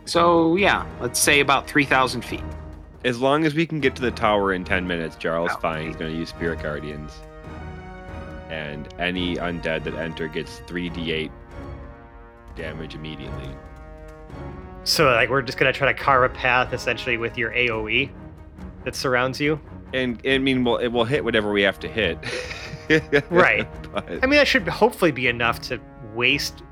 [0.06, 2.42] So yeah, let's say about three thousand feet.
[3.04, 5.58] As long as we can get to the tower in 10 minutes, Jarl's Oh.
[5.60, 5.88] fine.
[5.88, 7.10] He's going to use Spirit Guardians.
[8.48, 11.28] And any undead that enter gets 3d8
[12.54, 13.48] damage immediately.
[14.84, 18.10] So like we're just gonna try to carve a path essentially with your AOE
[18.84, 19.58] that surrounds you.
[19.92, 22.18] And I mean, well, it will hit whatever we have to hit.
[23.30, 23.66] Right.
[23.92, 25.80] But I mean, that should hopefully be enough to
[26.14, 26.62] waste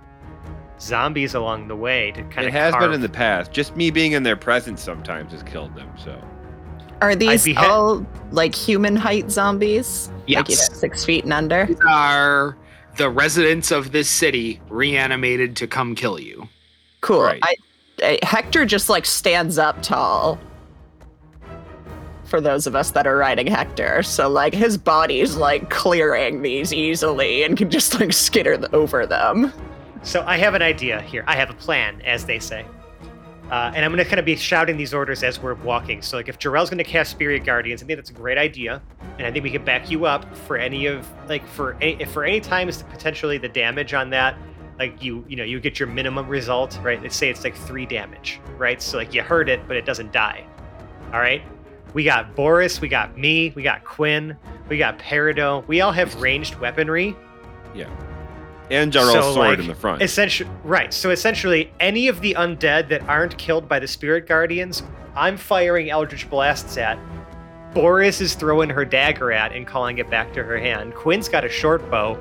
[0.81, 2.53] zombies along the way to kind it of.
[2.55, 2.85] has carve.
[2.85, 3.53] been in the past.
[3.53, 5.90] Just me being in their presence sometimes has killed them.
[6.03, 6.18] So
[7.03, 10.09] Are these be all like human height zombies?
[10.09, 10.79] Like, you know, Yes.
[10.79, 11.66] six feet and under?
[11.66, 12.57] These are
[12.96, 16.48] the residents of this city reanimated to come kill you.
[17.03, 17.22] Cool.
[17.22, 17.40] Right.
[17.42, 17.55] I,
[18.03, 20.38] I, Hector just like stands up tall.
[22.31, 26.73] For those of us that are riding Hector, so like his body's like clearing these
[26.73, 29.53] easily and can just like skitter th- over them.
[30.03, 31.25] So I have an idea here.
[31.27, 32.64] I have a plan, as they say.
[33.51, 36.03] Uh, and I'm going to kind of be shouting these orders as we're walking.
[36.03, 38.81] So, like, if Jarrell's going to cast Spirit Guardians, I think that's a great idea,
[39.19, 42.25] and I think we can back you up for any of, like, for any, for
[42.25, 44.37] any times potentially the damage on that,
[44.79, 47.03] like you, you know, you get your minimum result, right?
[47.03, 48.81] Let's say it's like three damage, right?
[48.81, 50.47] So like you hurt it, but it doesn't die.
[51.12, 51.43] All right.
[51.94, 54.37] We got Boris, we got me, we got Quinn,
[54.68, 55.66] we got Peridot.
[55.66, 57.16] We all have ranged weaponry.
[57.74, 57.88] Yeah.
[58.70, 60.00] And Jarl's So, sword like, in the front.
[60.00, 60.94] Essentially, right.
[60.94, 64.85] So essentially, any of the undead that aren't killed by the spirit guardians,
[65.16, 66.98] I'm firing eldritch blasts at.
[67.74, 70.94] Boris is throwing her dagger at and calling it back to her hand.
[70.94, 72.16] Quinn's got a short bow.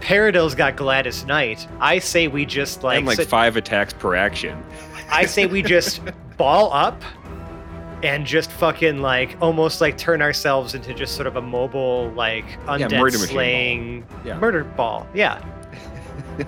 [0.00, 1.66] Peridot's got Gladys Knight.
[1.80, 4.62] I say we just like, and like so- five attacks per action.
[5.10, 6.00] I say we just
[6.36, 7.02] ball up
[8.02, 12.44] and just fucking like almost like turn ourselves into just sort of a mobile like
[12.66, 13.26] undead murder machine ball.
[13.26, 14.38] slaying Yeah.
[14.38, 15.06] murder ball.
[15.14, 15.42] Yeah.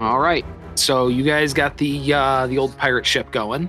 [0.00, 0.44] All right.
[0.76, 3.68] So you guys got the uh, the old pirate ship going.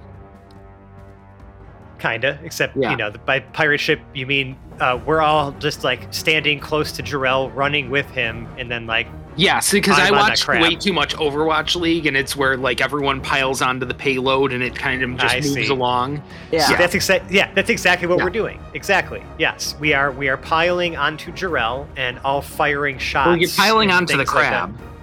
[2.05, 2.91] Kinda, except Yeah.
[2.91, 6.91] you know, the, by pirate ship you mean uh, we're all just like standing close
[6.91, 10.47] to Jarrell, running with him, and then like Yes, because I I'm on that watched
[10.47, 14.61] way too much Overwatch League, and it's where like everyone piles onto the payload, and
[14.63, 15.67] it kind of just I moves see.
[15.67, 16.21] along.
[16.51, 16.67] Yeah.
[16.67, 18.23] So that's exactly yeah, that's exactly what Yeah.
[18.25, 18.59] we're doing.
[18.73, 19.23] Exactly.
[19.39, 23.27] Yes, we are we are piling onto Jarrell and all firing shots.
[23.27, 24.71] Well, you're piling onto the crab.
[24.79, 24.94] like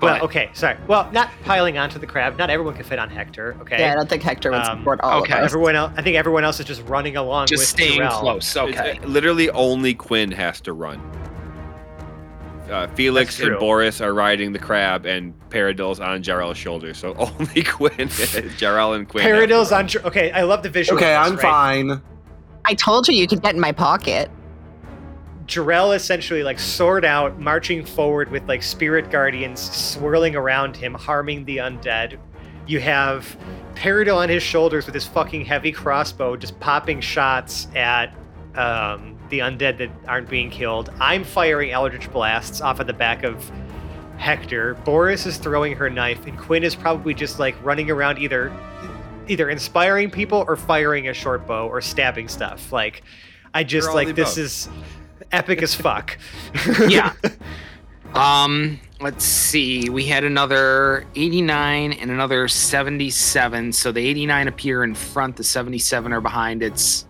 [0.00, 0.06] that.
[0.06, 0.12] crab.
[0.12, 0.76] well, but- okay, sorry.
[0.86, 2.36] Well, not piling onto the crab.
[2.38, 3.56] Not everyone can fit on Hector.
[3.60, 3.78] Okay.
[3.78, 5.34] Yeah, I don't think Hector would Um, support all okay.
[5.34, 5.44] of us.
[5.52, 8.20] Everyone else, I think everyone else is just running along Just with staying Jarrell.
[8.20, 8.56] close.
[8.56, 8.90] Okay.
[8.92, 11.00] It's- literally, only Quinn has to run.
[12.70, 13.58] Uh, Felix and.
[13.58, 16.94] Boris are riding the crab, and Peridot's on Jarrell's shoulder.
[16.94, 19.24] So only Quinn, Jarrell, and Quinn.
[19.24, 19.88] have to Peridot's run.
[19.96, 20.06] on.
[20.06, 20.96] Okay, I love the visual.
[20.96, 21.40] Okay, I'm right?
[21.42, 22.00] fine.
[22.64, 24.30] I told you you could get in my pocket.
[25.50, 31.44] Jarrell essentially like sword out, marching forward with like spirit guardians swirling around him, harming
[31.44, 32.18] the undead.
[32.68, 33.36] You have
[33.74, 38.14] Peridot on his shoulders with his fucking heavy crossbow, just popping shots at
[38.54, 40.90] um, the undead that aren't being killed.
[41.00, 43.50] I'm firing eldritch blasts off of the back of
[44.18, 44.74] Hector.
[44.84, 48.52] Boris is throwing her knife, and Quinn is probably just like running around either
[49.26, 52.72] either inspiring people or firing a short bow or stabbing stuff.
[52.72, 53.02] Like
[53.52, 54.44] I just like this above.
[54.44, 54.68] is
[55.32, 56.18] epic as fuck.
[56.88, 57.12] Yeah.
[58.14, 59.88] Um, let's see.
[59.88, 63.72] We had another 89 and another 77.
[63.72, 66.62] So the 89 appear in front, the 77 are behind.
[66.62, 67.06] It's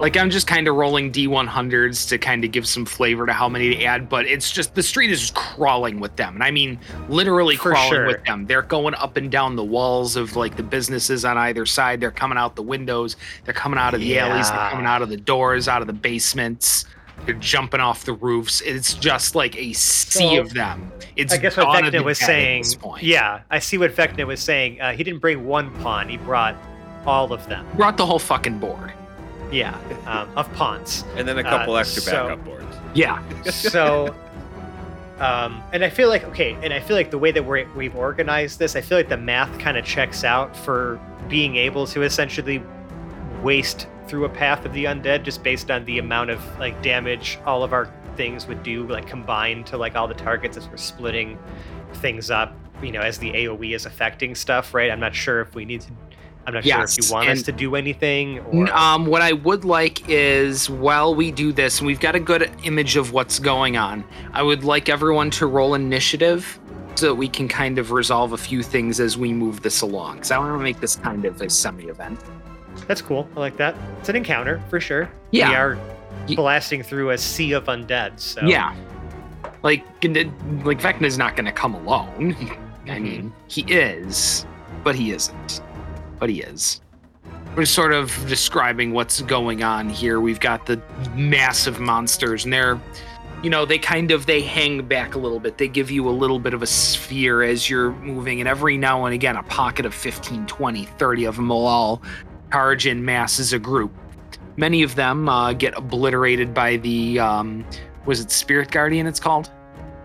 [0.00, 3.48] like I'm just kind of rolling D100s to kind of give some flavor to how
[3.48, 6.34] many to add, but it's just the street is just crawling with them.
[6.34, 8.06] And I mean literally For crawling sure.
[8.08, 8.44] with them.
[8.44, 12.00] They're going up and down the walls of like the businesses on either side.
[12.00, 15.08] They're coming out the windows, they're coming out of the alleys, they're coming out of
[15.08, 16.84] the doors, out of the basements.
[17.26, 18.60] They're jumping off the roofs.
[18.60, 20.92] It's just like a sea So, of them.
[21.16, 22.64] It's I guess what Dawn Vecna was saying.
[23.00, 24.80] Yeah, I see what Vecna was saying.
[24.80, 26.54] Uh, he didn't bring one pawn; he brought
[27.06, 27.66] all of them.
[27.76, 28.92] brought the whole fucking board.
[29.52, 31.04] Yeah, um, of pawns.
[31.16, 32.76] and then a Uh, couple extra so- backup boards.
[32.94, 34.14] Yeah, So,
[35.18, 37.94] um, and I feel like okay, and I feel like the way that we're, we've
[37.96, 42.02] organized this, I feel like the math kind of checks out for being able to
[42.02, 42.62] essentially
[43.42, 47.38] waste through a path of the undead just based on the amount of like damage
[47.46, 50.76] all of our things would do like combined to like all the targets as we're
[50.76, 51.38] splitting
[51.94, 55.54] things up you know as the aoe is affecting stuff right i'm not sure if
[55.54, 55.90] we need to
[56.46, 59.64] I'm not sure if you want us to do anything or Um, what I would
[59.64, 63.76] like is while we do this, and we've got a good image of what's going
[63.76, 66.60] on, I would like everyone to roll initiative
[66.96, 70.16] so that we can kind of resolve a few things as we move this along.
[70.16, 72.20] Because I want to make this kind of a semi event.
[72.86, 73.28] That's cool.
[73.36, 73.74] I like that.
[74.00, 75.10] It's an encounter for sure.
[75.30, 75.48] Yeah.
[75.50, 75.78] We are
[76.36, 78.18] blasting through a sea of undead.
[78.20, 78.74] So Yeah.
[79.62, 82.36] Like, like Vecna's not going to come alone.
[82.86, 83.02] I Mhm.
[83.02, 84.44] mean, he is,
[84.82, 85.62] but he isn't.
[86.18, 86.80] But he is.
[87.56, 90.20] We're sort of describing what's going on here.
[90.20, 90.80] We've got the
[91.14, 92.78] massive monsters, and they're,
[93.42, 95.56] you know, they kind of they hang back a little bit.
[95.56, 99.04] They give you a little bit of a sphere as you're moving, and every now
[99.06, 102.02] and again, a pocket of 15, 20, 30 of them will all
[102.54, 103.92] charge in mass as a group.
[104.56, 107.66] Many of them uh, get obliterated by the, um,
[108.06, 109.08] was it Spirit Guardian?
[109.08, 109.50] It's called.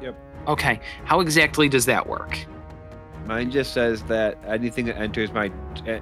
[0.02, 0.16] Yep.
[0.48, 0.80] Okay.
[1.06, 2.40] How exactly does that work?
[3.28, 5.52] Mine just says that anything that enters my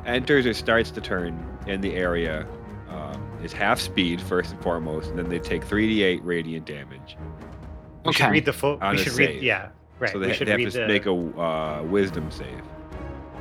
[0.06, 2.48] enters or starts the turn in the area
[2.88, 7.18] um, is half speed first and foremost, and then they take 3d8 radiant damage.
[8.06, 8.78] we should read the full.
[8.82, 9.30] On We a should save.
[9.36, 9.44] read.
[9.44, 9.68] Yeah.
[10.00, 10.12] Right.
[10.14, 10.88] so we they, should they have read to the.
[10.88, 12.62] make a uh, wisdom save.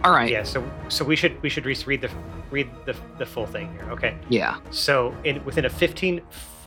[0.07, 0.31] All right.
[0.31, 0.45] yeah.
[0.45, 2.11] So so we should we should read the
[2.53, 3.91] read the the full thing here.
[3.91, 4.17] Okay.
[4.29, 4.61] Yeah.
[4.71, 6.23] So in within a 15,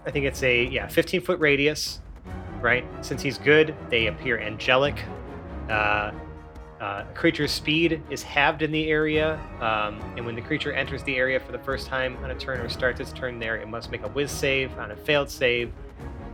[0.06, 2.02] I think it's a yeah 15 foot radius,
[2.60, 2.86] right?
[3.00, 5.02] Since he's good, they appear angelic.
[5.70, 6.12] Uh,
[6.82, 11.16] uh, creature's speed is halved in the area, um, and when the creature enters the
[11.16, 13.90] area for the first time on a turn or starts its turn there, it must
[13.90, 14.78] make a whiz save.
[14.80, 15.72] On a failed save,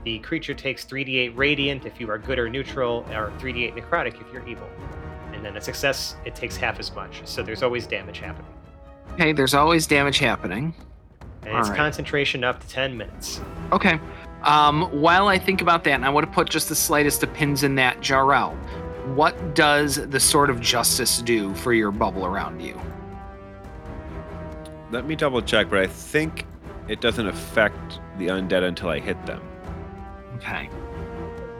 [0.03, 4.31] the creature takes 3d8 radiant if you are good or neutral, or 3d8 necrotic if
[4.31, 4.67] you're evil.
[5.45, 7.21] And then a success, it takes half as much.
[7.25, 8.51] So there's always damage happening.
[9.13, 9.31] Okay.
[9.31, 10.73] There's always damage happening.
[11.43, 11.77] And it's Alright.
[11.77, 13.41] concentration up to 10 minutes.
[13.71, 13.99] Okay.
[14.41, 17.31] Um, while I think about that, and I want to put just the slightest of
[17.31, 18.55] pins in that, Jarrell,
[19.13, 22.81] what does the sword of justice do for your bubble around you?
[24.89, 26.47] Let me double check, but I think
[26.87, 29.43] it doesn't affect the undead until I hit them.
[30.37, 30.71] Okay.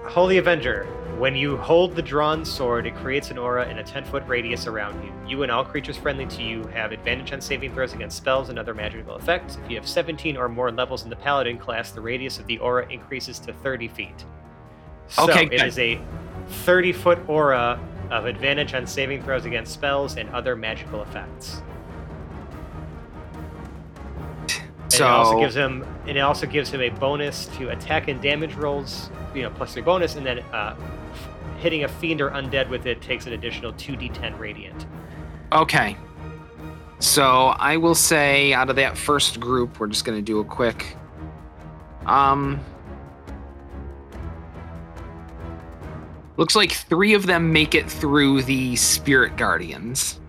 [0.05, 0.87] Holy Avenger.
[1.17, 4.67] When you hold the drawn sword, it creates an aura in a 10 foot radius
[4.67, 5.13] around you.
[5.25, 8.59] You and all creatures friendly to you have advantage on saving throws against spells and
[8.59, 9.57] other magical effects.
[9.63, 12.57] If you have 17 or more levels in the Paladin class, the radius of the
[12.57, 14.25] aura increases to 30 feet.
[15.07, 16.01] So Okay, it is a
[16.47, 17.79] 30 foot aura
[18.11, 21.61] of advantage on saving throws against spells and other magical effects.
[24.41, 28.09] And So it also gives him and it also gives him a bonus to attack
[28.09, 30.75] and damage rolls, you know, plus three bonus, and then uh,
[31.65, 34.85] hitting a fiend or undead with it takes an additional two d10 radiant.
[35.51, 35.97] Okay.
[36.99, 40.95] So I will say out of that first group, we're just gonna do a quick.
[42.05, 42.59] Um.
[46.37, 50.19] Looks like three of them make it through the spirit guardians.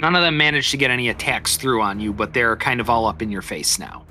[0.00, 2.88] None of them managed to get any attacks through on you, but they're kind of
[2.88, 4.06] all up in your face now.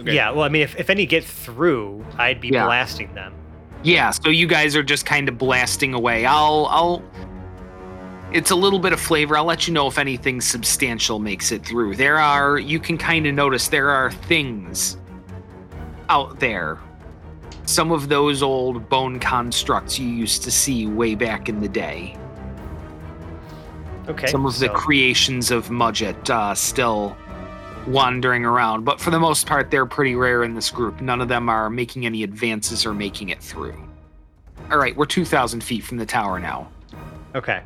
[0.00, 0.14] Okay.
[0.14, 2.66] Yeah, well, I mean, if, if any get through, I'd be Yeah.
[2.66, 3.32] blasting them.
[3.84, 6.24] Yeah, so you guys are just kind of blasting away.
[6.24, 7.02] I'll I'll
[8.32, 9.36] it's a little bit of flavor.
[9.36, 11.94] I'll let you know if anything substantial makes it through.
[11.94, 14.96] There are you can kind of notice there are things
[16.08, 16.78] out there.
[17.66, 22.16] Some of those old bone constructs you used to see way back in the day.
[24.08, 24.26] Okay.
[24.26, 27.16] Some of the creations of Mudget uh, still
[27.86, 31.00] wandering around, but for the most part, they're pretty rare in this group.
[31.00, 33.76] None of them are making any advances or making it through.
[34.70, 36.68] All right, we're 2,000 feet from the tower now.
[37.34, 37.62] Okay.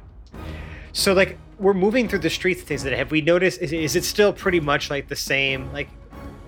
[0.93, 3.95] So like we're moving through the streets and things that have we noticed is, is
[3.97, 5.89] it still pretty much like the same like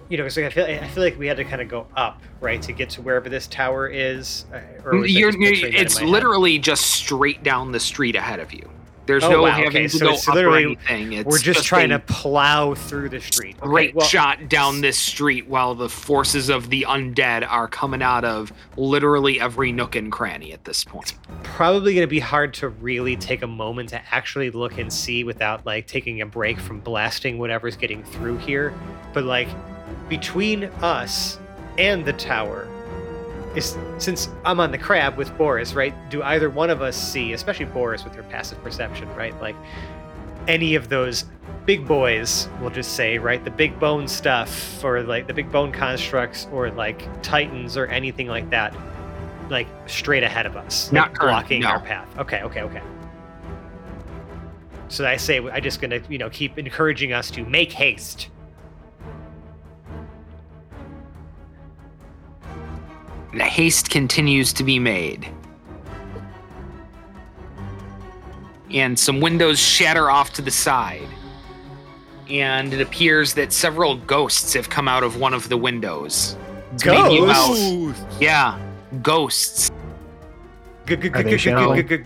[0.08, 1.86] you know 'cause, like, I feel I feel like we had to kind of go
[1.96, 5.72] up right to get to wherever this tower is uh, or was You're, just picturing
[5.72, 6.10] that in it's my head?
[6.10, 8.68] literally just straight down the street ahead of you.
[9.10, 11.14] There's Oh, no wow, having okay, to so go it's up or anything.
[11.14, 13.56] It's we're just, trying a to plow through the street.
[13.58, 18.02] Okay, great well, shot down this street while the forces of the undead are coming
[18.02, 21.14] out of literally every nook and cranny at this point.
[21.42, 25.24] probably going to be hard to really take a moment to actually look and see
[25.24, 28.72] without like taking a break from blasting whatever's getting through here.
[29.12, 29.48] But like
[30.08, 31.36] between us
[31.78, 32.68] and the tower
[33.54, 35.94] is since I'm on the crab with Boris, right?
[36.10, 39.38] Do either one of us see, especially Boris with her passive perception, right?
[39.40, 39.56] Like
[40.48, 41.24] any of those
[41.66, 43.44] big boys, we'll just say, right?
[43.44, 48.28] The big bone stuff or like the big bone constructs or like titans or anything
[48.28, 48.74] like that
[49.50, 51.68] like straight ahead of us, Not like, blocking no.
[51.68, 52.08] our path.
[52.18, 52.82] Okay, okay, okay.
[54.88, 58.28] So I say I'm just gonna you know keep encouraging us to make haste.
[63.38, 65.32] Haste continues to be made.
[68.72, 71.08] and some windows shatter off to the side.
[72.28, 76.36] And it appears that several ghosts have come out of one of the windows.
[76.86, 78.00] maybe Ghosts?
[78.20, 78.58] Yeah,
[79.02, 79.70] ghosts.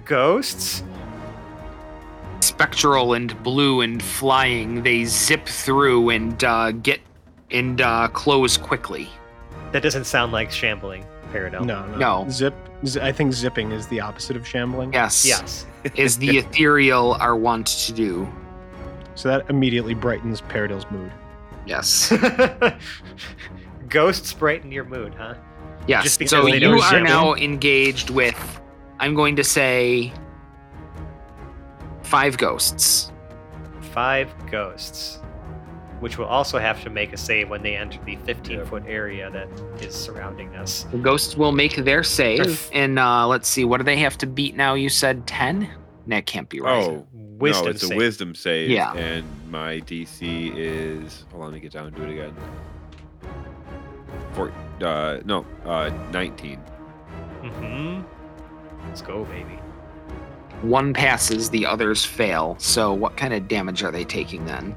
[0.04, 0.82] Ghosts?
[2.40, 4.82] spectral and blue and flying.
[4.82, 7.00] They zip through and uh, get
[7.50, 9.08] and uh, close quickly.
[9.72, 11.04] That doesn't sound like shambling,
[11.34, 11.64] Peridot.
[11.64, 11.96] No, no.
[11.96, 12.26] No.
[12.30, 12.54] Zip.
[12.86, 14.92] z- I think zipping is the opposite of shambling.
[14.92, 15.66] Yes, Yes.
[15.96, 18.28] is the ethereal are wont to do.
[19.16, 21.12] So that immediately brightens Paradil's mood.
[21.66, 22.12] Yes,
[23.88, 25.34] Ghosts brighten your mood, huh?
[25.86, 26.02] yes.
[26.04, 27.02] Just because So they you are zip.
[27.04, 28.60] now engaged with.
[29.00, 30.12] I'm going to say
[32.02, 33.10] five ghosts.
[33.92, 35.20] Five ghosts,
[36.04, 39.30] which will also have to make a save when they enter the 15 foot area
[39.30, 39.48] that
[39.82, 40.84] is surrounding us.
[40.92, 43.64] The ghosts will make their save, and uh, let's see.
[43.64, 44.74] What do they have to beat now?
[44.74, 45.66] You said ten.
[46.08, 46.84] That can't be right.
[46.84, 47.06] Oh,
[47.38, 47.92] Wisdom no, it's save.
[47.92, 48.68] a wisdom save.
[48.68, 48.92] Yeah.
[48.92, 51.24] And my DC is.
[51.30, 52.36] Hold on, let me get down and do it again.
[54.34, 54.52] Four.
[54.82, 56.60] Uh, no, uh, 19.
[57.40, 58.02] Mm-hmm.
[58.88, 59.58] Let's go, baby.
[60.60, 62.56] One passes, the others fail.
[62.58, 64.76] So what kind of damage are they taking then?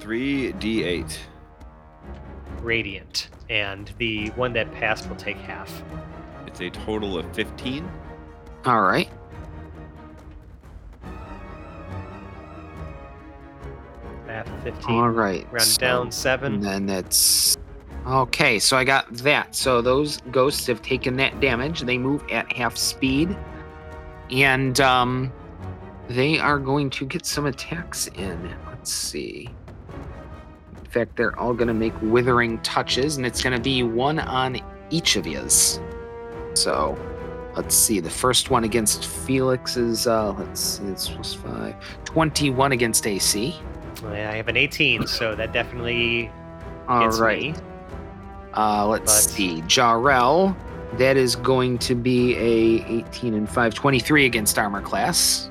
[0.00, 1.18] 3d8.
[2.62, 3.28] Radiant.
[3.48, 5.82] And the one that passed will take half.
[6.46, 7.90] It's a total of 15.
[8.64, 9.08] All right.
[14.26, 14.96] Half 15.
[14.96, 15.46] All right.
[15.50, 16.54] Round so- down seven.
[16.54, 17.56] And then it's
[18.06, 18.58] okay.
[18.58, 19.54] So I got that.
[19.54, 21.80] So those ghosts have taken that damage.
[21.80, 23.36] They move at half speed,
[24.30, 25.32] and um,
[26.08, 28.54] they are going to get some attacks in.
[28.66, 29.48] Let's see.
[30.90, 34.18] In fact, they're all going to make withering touches, and it's going to be one
[34.18, 34.60] on
[34.90, 35.78] each of yous.
[36.54, 36.98] So.
[37.56, 37.98] Let's see.
[37.98, 41.74] The first one against Felix is, uh, let's see, it's plus five.
[42.04, 43.56] 21 against AC.
[44.06, 46.30] I have an 18, so that definitely
[46.88, 47.56] All right.
[47.56, 47.62] me.
[48.54, 49.62] Uh, let's But- see.
[49.62, 50.54] Jarrell,
[50.96, 55.49] that is going to be a 18 and 5, 23 against armor class.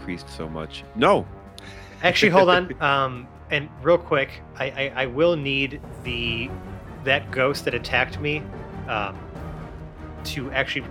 [0.00, 0.84] Increased so much.
[0.94, 1.26] No.
[2.02, 2.74] Actually, hold on.
[2.80, 6.48] Um, and real quick, I, I, I will need the
[7.04, 8.42] that ghost that attacked me
[8.88, 9.18] um,
[10.24, 10.86] to actually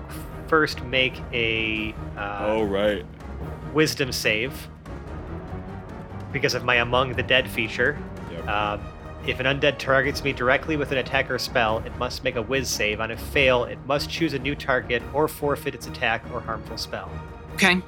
[0.47, 3.05] first make a uh, oh, right.
[3.74, 4.68] wisdom save
[6.34, 7.97] because of my Among the Dead feature.
[8.32, 8.47] Yep.
[8.47, 8.82] Um,
[9.26, 12.41] if an undead targets me directly with an attack or spell, it must make a
[12.41, 12.99] whiz save.
[12.99, 16.78] On a fail, it must choose a new target or forfeit its attack or harmful
[16.78, 17.10] spell.
[17.53, 17.82] Okay.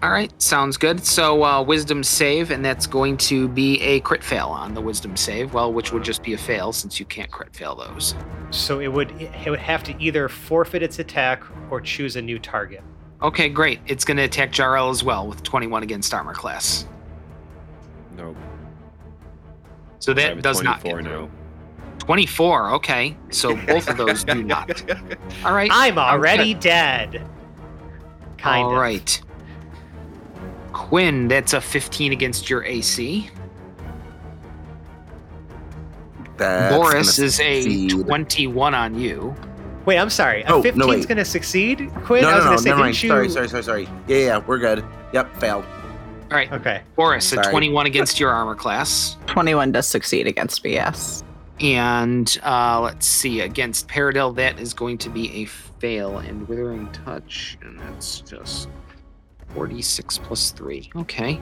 [0.00, 0.30] All right.
[0.40, 1.04] Sounds good.
[1.04, 5.16] So, uh, wisdom save, and that's going to be a crit fail on the wisdom
[5.16, 5.54] save.
[5.54, 8.14] Well, which would just be a fail since you can't crit fail those.
[8.50, 12.38] So it would it would have to either forfeit its attack or choose a new
[12.38, 12.82] target.
[13.22, 13.80] Okay, great.
[13.86, 16.86] It's going to attack Jarl as well with 21 against armor class.
[18.16, 18.36] No.
[19.98, 21.22] So that does not 24 get through.
[21.26, 21.30] now.
[21.98, 22.70] 24.
[22.74, 23.16] Okay.
[23.30, 24.88] So both of those do not.
[25.44, 25.70] All right.
[25.72, 27.26] I'm I'm already dead.
[28.38, 28.78] Kind All of.
[28.78, 29.20] right.
[30.72, 33.30] Quinn, that's a 15 against your AC.
[36.36, 39.34] That's Boris gonna is a 21 on you.
[39.86, 40.42] Wait, I'm sorry.
[40.42, 42.22] A Oh, no, 15 is going to succeed, Quinn?
[42.22, 43.30] No, I was no, going no, to say, didn't you?
[43.30, 43.88] Sorry, sorry, sorry, sorry.
[44.06, 44.84] Yeah, yeah, we're good.
[45.12, 45.64] Yep, failed.
[46.30, 46.52] All right.
[46.52, 46.82] Okay.
[46.94, 49.16] Boris, a 21 against your armor class.
[49.26, 51.24] 21 does succeed against me, yes.
[51.60, 56.18] And uh, let's see, against Paradil, that is going to be a fail.
[56.18, 58.68] And Withering Touch, and that's just
[59.54, 60.90] 46 plus 3.
[60.96, 61.40] Okay.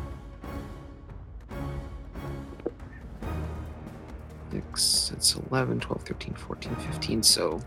[4.52, 7.22] Six, it's 11, 12, 13, 14, 15.
[7.22, 7.60] So.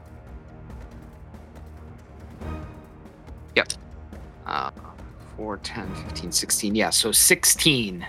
[3.56, 3.68] Yep.
[4.46, 4.72] Uh,
[5.38, 6.76] 4, 10, 15, 16.
[6.76, 8.06] Yeah, so 16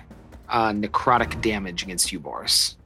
[0.49, 2.76] uh, necrotic damage against you, Boris.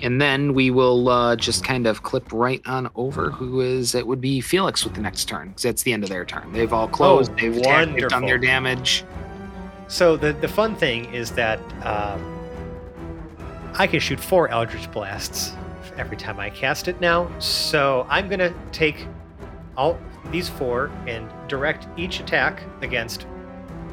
[0.00, 4.06] And then we will uh, just kind of clip right on over who is, it
[4.06, 6.52] would be Felix with the next turn, because that's the end of their turn.
[6.52, 9.04] They've all closed, Oh, they've, attacked, they've done their damage.
[9.88, 12.20] So the the fun thing is that um,
[13.74, 15.52] I can shoot four Eldritch Blasts
[15.96, 17.30] every time I cast it now.
[17.38, 19.06] So I'm going to take
[19.76, 19.98] all
[20.30, 23.26] these four and direct each attack against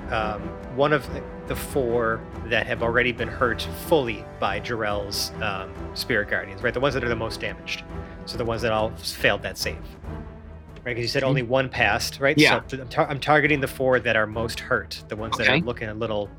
[0.09, 0.41] um,
[0.75, 1.07] one of
[1.47, 6.73] the, four that have already been hurt fully by Jarrell's um, Spirit Guardians, right?
[6.73, 7.83] The ones that are the most damaged.
[8.25, 9.77] So the ones that all failed that save.
[10.85, 12.37] Right, because you said only one passed, right?
[12.37, 12.61] Yeah.
[12.67, 15.57] So I'm, tar- I'm targeting the four that are most hurt, the ones that are
[15.59, 16.29] looking a little,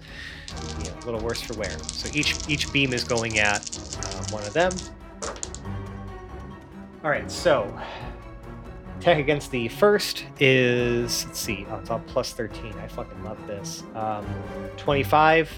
[0.80, 1.70] you know, a little worse for wear.
[1.70, 3.60] So each each beam is going at
[4.16, 4.72] um, one of them.
[7.02, 7.74] All right, so
[9.04, 12.72] attack against the first is let's see, oh, it's all plus thirteen.
[12.82, 13.82] I fucking love this.
[13.94, 14.24] Um,
[14.78, 15.50] Twenty-five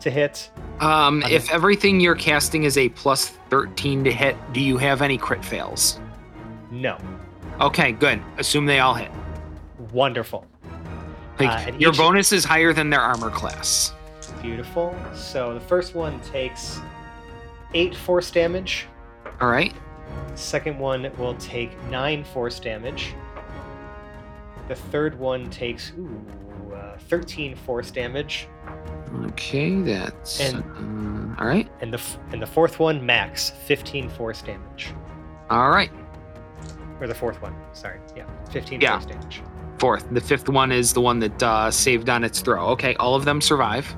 [0.00, 0.50] to hit.
[0.80, 1.34] Um, Okay.
[1.34, 5.42] if everything you're casting is a plus 13 to hit, do you have any crit
[5.44, 5.98] fails?
[6.70, 6.98] No,
[7.60, 8.20] Okay, good.
[8.36, 9.10] Assume they all hit.
[9.92, 10.44] wonderful,
[11.40, 13.94] Like Uh, your each- bonus is higher than their armor class.
[14.42, 14.94] beautiful.
[15.14, 16.78] So the first one takes
[17.72, 18.86] eight force damage.
[19.40, 19.72] All right.
[20.34, 23.14] Second one will take nine force damage.
[24.68, 26.26] The third one takes ooh,
[26.74, 28.48] uh, 13 force damage,
[29.28, 31.68] Okay, that's And- uh, all right.
[31.80, 32.00] and the
[32.32, 34.92] and the fourth one max 15 force damage.
[35.48, 35.90] All right.
[37.00, 38.98] Or the fourth one, sorry, yeah, 15 Yeah.
[38.98, 39.42] force damage.
[39.78, 40.06] Fourth.
[40.10, 42.66] The fifth one is the one that uh, saved on its throw.
[42.70, 43.94] Okay, all of them survive.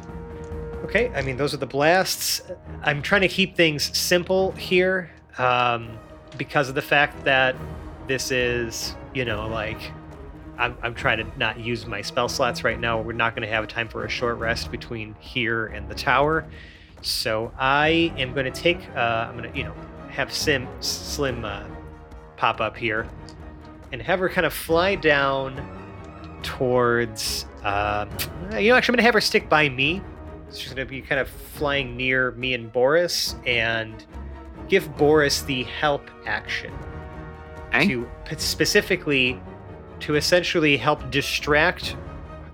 [0.84, 2.42] Okay, I mean those are the blasts.
[2.82, 5.88] I'm trying to keep things simple here, um,
[6.36, 7.56] because of the fact that
[8.06, 9.92] this is, you know, like
[10.58, 13.00] I'm, I'm trying to not use my spell slots right now.
[13.00, 16.46] We're not going to have time for a short rest between here and the tower,
[17.00, 18.78] so I am going to take.
[18.96, 19.74] Uh, I'm going to, you know,
[20.10, 21.64] have Sim Slim uh,
[22.36, 23.08] pop up here,
[23.92, 25.64] and have her kind of fly down
[26.42, 27.46] towards.
[27.62, 28.06] Uh,
[28.58, 30.02] you know, actually, I'm going to have her stick by me.
[30.52, 34.04] She's going to be kind of flying near me and Boris and
[34.68, 36.72] give Boris the help action
[37.68, 37.86] Okay.
[37.88, 39.40] to p- specifically
[40.00, 41.96] to essentially help distract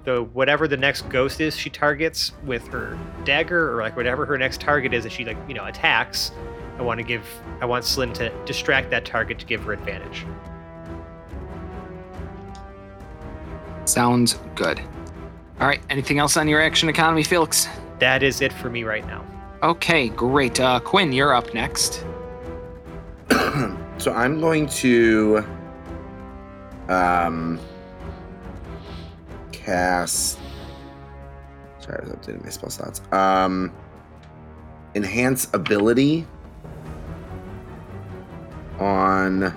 [0.05, 4.37] the whatever the next ghost is she targets with her dagger or like whatever her
[4.37, 6.31] next target is that she like you know attacks.
[6.79, 7.25] I want to give
[7.61, 10.27] I want Slim to distract that target to give her advantage.
[13.87, 14.81] Sounds good.
[15.61, 15.81] All right.
[15.91, 17.69] Anything else on your action economy, Felix?
[17.99, 19.25] That is it for me right now.
[19.65, 20.61] Okay, great.
[20.61, 22.05] Uh, Quinn, you're up next.
[23.97, 25.43] so I'm going to
[26.91, 27.59] um
[29.53, 30.39] cast
[31.79, 33.01] sorry, I was updating my spell slots.
[33.11, 33.73] Um
[34.95, 36.27] enhance ability
[38.79, 39.55] on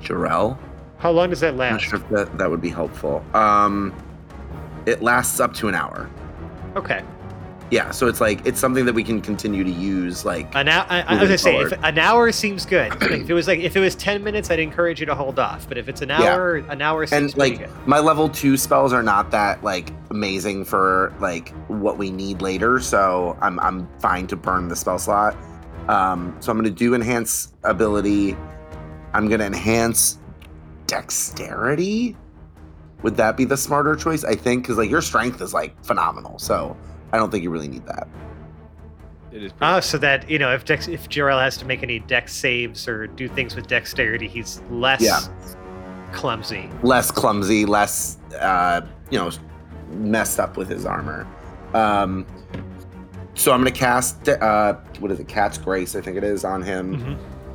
[0.00, 0.56] Jarrell.
[0.98, 1.66] How long does that last?
[1.66, 1.90] I'm not last?
[1.90, 3.24] sure if that, that would be helpful.
[3.34, 3.92] Um
[4.86, 6.08] it lasts up to an hour.
[6.76, 7.02] Okay.
[7.72, 10.84] Yeah, so it's like it's something that we can continue to use like An hour,
[10.90, 12.90] I, I was gonna say if an hour seems good.
[13.00, 15.38] Like, if it was like if it was ten minutes, I'd encourage you to hold
[15.38, 15.66] off.
[15.66, 16.20] But if it's an Yeah.
[16.34, 17.70] hour, an hour seems and like good.
[17.86, 22.78] my level two spells are not that like amazing for like what we need later
[22.78, 25.34] so i'm i'm fine to burn the spell slot
[25.88, 28.36] um so i'm gonna do enhance ability
[29.14, 30.18] i'm gonna enhance
[30.86, 32.14] dexterity
[33.02, 36.38] would that be the smarter choice i think because like your strength is like phenomenal
[36.38, 36.76] so
[37.12, 38.08] i don't think you really need that
[39.32, 39.52] It is.
[39.52, 42.32] Pretty Oh, so that you know, if Dex, if Jarrell has to make any dex
[42.34, 45.20] saves or do things with dexterity, he's less Yeah.
[46.12, 46.68] clumsy.
[46.82, 49.30] less clumsy, less uh, you know,
[49.92, 51.26] messed up with his armor.
[51.72, 52.26] Um,
[53.34, 56.60] so I'm gonna cast uh, what is it, Cat's Grace, I think it is, on
[56.62, 56.96] him,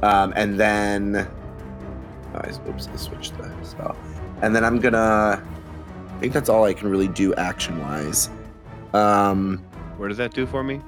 [0.02, 0.04] Mhm.
[0.04, 1.28] um, and then
[2.34, 3.96] oh, I, oops, I switched the spell,
[4.42, 5.42] and then I'm gonna.
[6.16, 8.32] I think that's all I can really do action wise.
[8.94, 9.58] Um,
[9.98, 10.82] What does that do for me?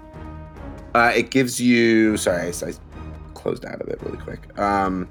[0.95, 2.17] uh, it gives you.
[2.17, 2.73] Sorry, I, I
[3.35, 4.57] closed out of it really quick.
[4.59, 5.07] Um,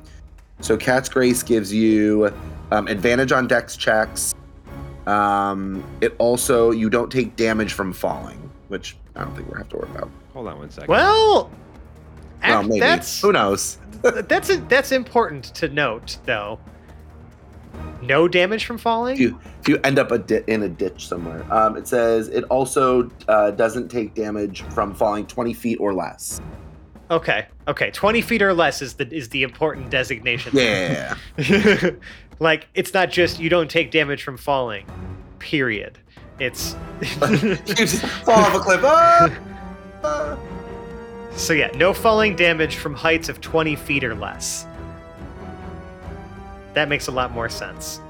[0.60, 2.32] so Cat's Grace gives you
[2.72, 4.34] um, advantage on Dex checks.
[5.06, 9.68] Um, it also you don't take damage from falling, which I don't think we have
[9.70, 10.10] to worry about.
[10.34, 10.88] Hold on one second.
[10.88, 11.50] Well,
[12.42, 12.80] Well, ac- maybe.
[12.80, 13.78] that's Who knows?
[14.02, 16.58] that's a, that's important to note, though.
[18.08, 19.14] No damage from falling.
[19.14, 22.28] If you if you end up a di- in a ditch somewhere, um, it says
[22.28, 26.40] it also uh, doesn't take damage from falling 20 feet or less.
[27.10, 30.52] Okay, okay, twenty feet or less is the is the important designation.
[30.54, 31.14] Yeah.
[32.38, 34.86] like it's not just you don't take damage from falling.
[35.38, 35.98] Period.
[36.38, 36.76] It's
[37.20, 38.80] you just fall off a cliff.
[38.84, 39.38] Ah!
[40.04, 40.38] Ah!
[41.36, 44.66] so yeah, no falling damage from heights of twenty feet or less.
[46.78, 48.00] That makes a lot more sense.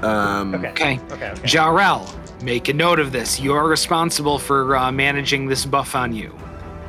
[0.00, 0.70] Um, Okay.
[0.70, 0.98] Okay.
[1.12, 1.30] Okay.
[1.32, 1.42] okay.
[1.42, 2.08] Jarrell,
[2.42, 3.38] make a note of this.
[3.38, 6.34] You're responsible for uh, managing this buff on you.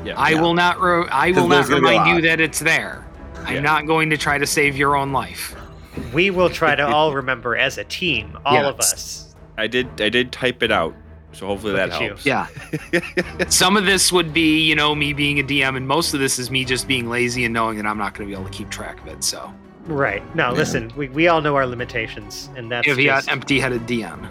[0.05, 0.13] yeah.
[0.17, 0.39] I Yeah.
[0.41, 0.79] will not.
[0.79, 3.05] Re- I 'Cause will not gonna be a remind you that it's there.
[3.45, 3.59] I'm Yeah.
[3.59, 5.55] not going to try to save your own life.
[6.13, 9.35] We will try to all remember as a team, all of us.
[9.57, 9.89] I did.
[9.99, 10.95] I did type it out,
[11.33, 12.07] so hopefully Look that at you.
[12.07, 12.25] helps.
[12.25, 13.47] Yeah.
[13.49, 16.37] Some of this would be, you know, me being a DM, and most of this
[16.39, 18.55] is me just being lazy and knowing that I'm not going to be able to
[18.57, 19.23] keep track of it.
[19.23, 19.53] So
[19.85, 20.23] Right.
[20.35, 23.87] No, listen, we, we all know our limitations, and that's if you got just, empty-headed
[23.87, 24.29] DM.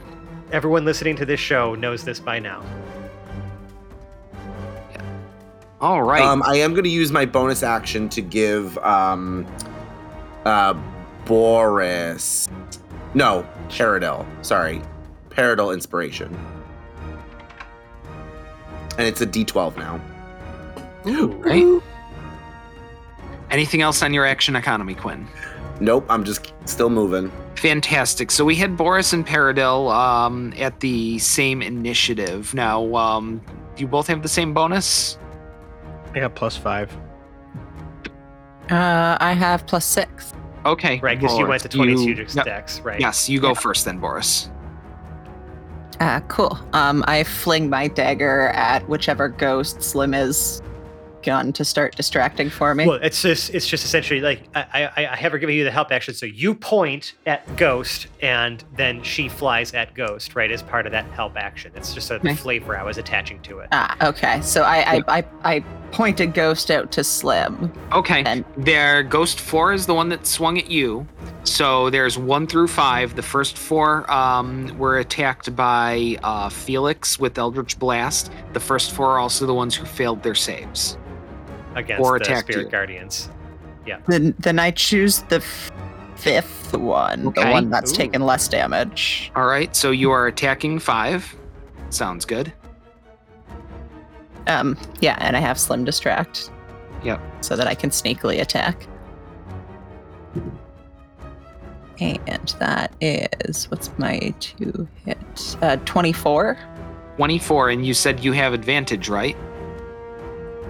[0.53, 2.62] everyone listening to this show knows this by now.
[5.80, 6.22] All right.
[6.22, 9.46] Um, I am going to use my bonus action to give um,
[10.44, 10.74] uh,
[11.24, 12.48] Boris.
[13.14, 14.26] No, Paradil.
[14.44, 14.82] Sorry,
[15.30, 16.36] Paradil inspiration.
[19.01, 19.98] And it's a D12 now.
[21.07, 21.82] Ooh, right.
[23.51, 25.26] Anything else on your action economy, Quinn?
[25.80, 27.32] Nope, I'm just still moving.
[27.55, 28.30] Fantastic.
[28.30, 32.53] So we had Boris and Paradil um, at the same initiative.
[32.53, 33.40] Now, um,
[33.74, 35.16] do you both have the same bonus?
[36.14, 36.94] I got plus five.
[38.70, 40.34] Uh, I have plus six.
[40.66, 41.01] Okay.
[41.01, 42.84] Right, because you went to 22 you- to Yep.
[42.84, 43.01] right?
[43.01, 44.51] Yes, you go first then, Boris.
[46.01, 46.59] Ah, cool.
[46.72, 50.62] Um, I fling my dagger at whichever ghost Slim is
[51.22, 52.86] gun to start distracting for me.
[52.86, 55.70] Well, it's just it's just essentially like I, I I have her giving you the
[55.70, 60.62] help action, so you point at Ghost, and then she flies at Ghost, right, as
[60.62, 61.72] part of that help action.
[61.76, 62.34] It's just a Okay.
[62.34, 63.68] flavor I was attaching to it.
[63.72, 64.40] ah, okay.
[64.40, 67.72] So I, I, I, I pointed Ghost out to Slim.
[67.93, 68.22] Okay.
[68.24, 71.07] And- There, Ghost Four is the one that swung at you.
[71.45, 73.16] So there's one through five.
[73.16, 78.30] The first four um, were attacked by uh, Felix with Eldritch Blast.
[78.53, 80.97] The first four are also the ones who failed their saves.
[81.74, 82.70] against or the Spirit you.
[82.70, 83.30] Guardians.
[84.07, 85.70] Then, then I choose the f-
[86.14, 87.43] fifth one, Okay.
[87.45, 87.97] the one that's Ooh.
[87.97, 89.32] taken less damage.
[89.34, 89.74] All right.
[89.74, 91.34] So you are attacking five.
[91.88, 92.53] Sounds good.
[94.51, 96.51] Um, yeah, and I have Slim distract.
[97.05, 97.20] Yep.
[97.40, 98.86] So that I can sneakily attack.
[102.01, 105.57] And that is what's my two hit?
[105.62, 106.59] Uh, twenty-four.
[107.16, 109.36] 24, and you said you have advantage, right?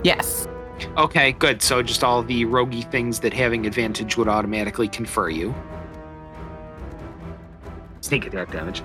[0.02, 0.48] Yes.
[0.96, 1.62] Okay, good.
[1.62, 5.54] So just all the roguey things that having advantage would automatically confer you.
[8.00, 8.82] Sneak attack damage.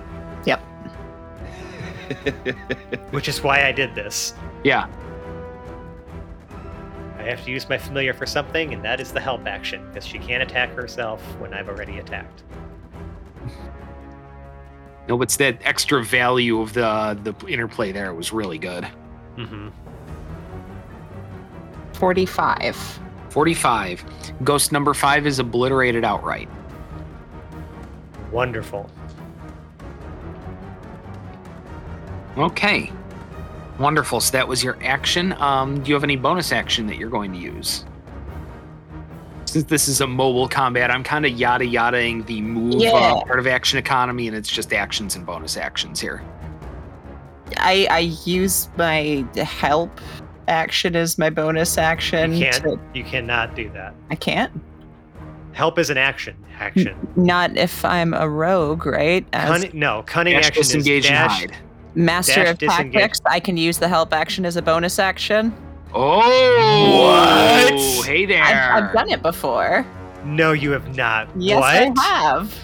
[3.10, 4.34] Which is why I did this.
[4.64, 4.88] Yeah.
[7.18, 10.06] I have to use my familiar for something, and that is the help action, because
[10.06, 12.44] she can't attack herself when I've already attacked.
[15.08, 18.86] No, but it's that extra value of the the interplay there was really good.
[19.36, 19.68] Mm-hmm.
[21.92, 23.00] Forty-five.
[23.36, 24.02] 45.
[24.44, 26.48] Ghost number 5 is obliterated outright.
[28.32, 28.90] Wonderful.
[32.36, 32.92] Okay.
[33.78, 34.20] Wonderful.
[34.20, 35.32] So that was your action.
[35.34, 37.84] Um, do you have any bonus action that you're going to use?
[39.44, 42.90] Since this is a mobile combat, I'm kind of yada yadaing the move Yeah.
[42.92, 46.22] uh, part of action economy, and it's just actions and bonus actions here.
[47.58, 50.00] I I use my help
[50.48, 52.32] action as my bonus action.
[52.34, 52.62] You can't.
[52.64, 53.94] to- You cannot do that.
[54.10, 54.52] I can't.
[55.52, 56.36] Help is an action.
[56.58, 56.94] Action.
[57.16, 59.24] Not if I'm a rogue, right?
[59.32, 61.40] As Cunning, no, cunning Dash, action is disengage, and dash.
[61.40, 61.56] hide.
[61.96, 62.92] Master dash, of disengage.
[62.92, 65.54] tactics, I can use the help action as a bonus action.
[65.94, 68.06] Oh, What?
[68.06, 68.42] Hey there.
[68.42, 69.86] I've, I've done it before.
[70.24, 71.28] No, you have not.
[71.36, 71.98] Yes, what?
[71.98, 72.54] I have.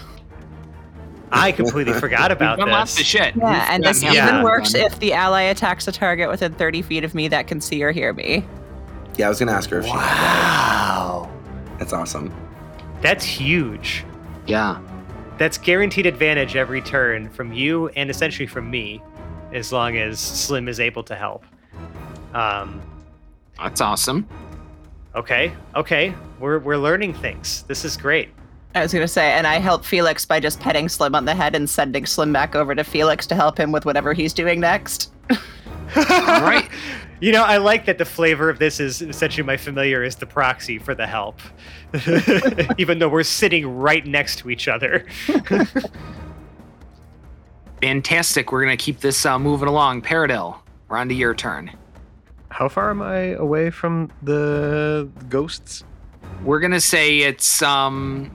[1.31, 3.07] I completely forgot about We've done lots of this.
[3.07, 3.35] shit.
[3.35, 4.27] Yeah, We've and this yeah.
[4.29, 7.59] even works if the ally attacks a target within 30 feet of me that can
[7.59, 8.45] see or hear me.
[9.17, 11.29] Yeah, I was gonna ask her if she Wow.
[11.65, 11.79] that.
[11.79, 12.31] That's awesome.
[13.01, 14.05] That's huge.
[14.47, 14.79] Yeah.
[15.37, 19.01] That's guaranteed advantage every turn from you and essentially from me,
[19.53, 21.45] as long as Slim is able to help.
[22.33, 22.81] Um,
[23.57, 24.27] That's awesome.
[25.15, 27.63] okay, okay, we're we're learning things.
[27.63, 28.29] This is great.
[28.75, 31.35] I was going to say, and I help Felix by just petting Slim on the
[31.35, 34.59] head and sending Slim back over to Felix to help him with whatever he's doing
[34.59, 35.11] next.
[35.95, 36.67] right.
[37.19, 40.25] You know, I like that the flavor of this is essentially my familiar is the
[40.25, 41.39] proxy for the help,
[42.77, 45.05] even though we're sitting right next to each other.
[47.83, 48.53] Fantastic.
[48.53, 50.03] We're going to keep this uh, moving along.
[50.03, 50.57] Paradil,
[50.87, 51.69] we're on to your turn.
[52.47, 55.83] How far am I away from the ghosts?
[56.45, 58.31] We're going to say it's um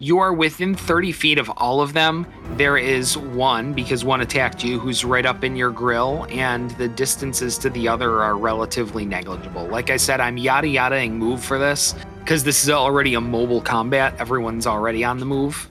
[0.00, 2.26] you are within 30 feet of all of them.
[2.56, 6.88] There is one because one attacked you who's right up in your grill and the
[6.88, 9.68] distances to the other are relatively negligible.
[9.68, 13.60] Like I said, I'm yada yadaing move for this because this is already a mobile
[13.60, 14.16] combat.
[14.18, 15.70] Everyone's already on the move.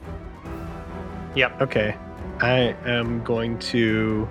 [1.36, 1.61] Yep.
[1.63, 1.97] Okay.
[2.41, 4.27] I am going to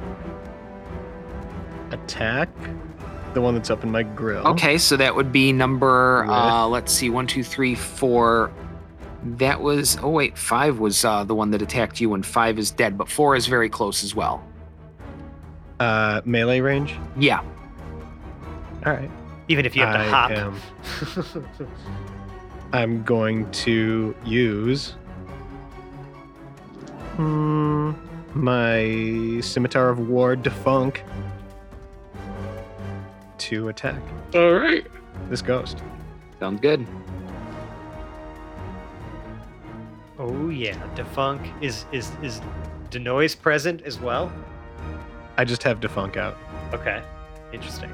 [1.91, 2.49] attack
[3.35, 4.47] the one that's up in my grill.
[4.49, 8.51] Okay, so that would be number uh let's see, one, two, three, four.
[9.25, 12.71] That was oh wait, five was uh the one that attacked you, and five is
[12.71, 14.43] dead, but four is very close as well.
[15.81, 16.95] Uh, melee range.
[17.19, 17.41] Yeah.
[18.85, 19.11] All right.
[19.49, 20.31] even if you have to I hop.
[20.33, 21.49] am.
[22.73, 24.95] I'm going to use
[27.19, 27.93] hmm,
[28.35, 30.99] my scimitar of war defunk
[33.39, 34.01] to attack
[34.35, 34.87] All right.
[35.29, 35.83] this ghost.
[36.39, 36.87] Sounds good.
[40.19, 42.41] Oh yeah, Defunk is is is
[42.91, 44.33] Denoise present as well?
[45.37, 46.37] I just have defunk out,
[46.73, 47.03] Okay,
[47.53, 47.91] interesting.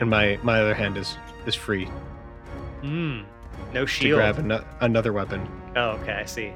[0.00, 1.86] and my my other hand is is free
[2.82, 3.20] Hmm.
[3.72, 4.18] No to shield.
[4.18, 5.46] grab ano- another weapon
[5.76, 6.52] Oh, okay, I see.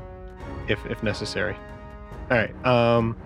[0.69, 1.57] If if necessary.
[2.31, 2.67] All right.
[2.67, 3.17] Um,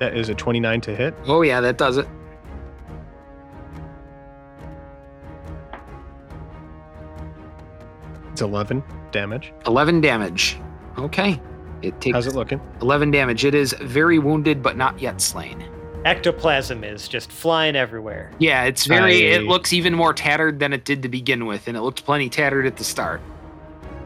[0.00, 1.14] that is a 29 to hit.
[1.26, 2.06] Oh yeah, that does it.
[8.32, 8.82] It's 11
[9.12, 9.52] damage.
[9.66, 10.58] 11 damage.
[10.98, 11.40] Okay.
[11.82, 12.60] It takes How's it looking?
[12.82, 13.44] 11 damage.
[13.44, 15.64] It is very wounded, but not yet slain.
[16.04, 18.30] Ectoplasm is just flying everywhere.
[18.38, 19.32] Yeah, it's very.
[19.32, 22.04] I- It looks even more tattered than it did to begin with, and it looked
[22.04, 23.20] plenty tattered at the start.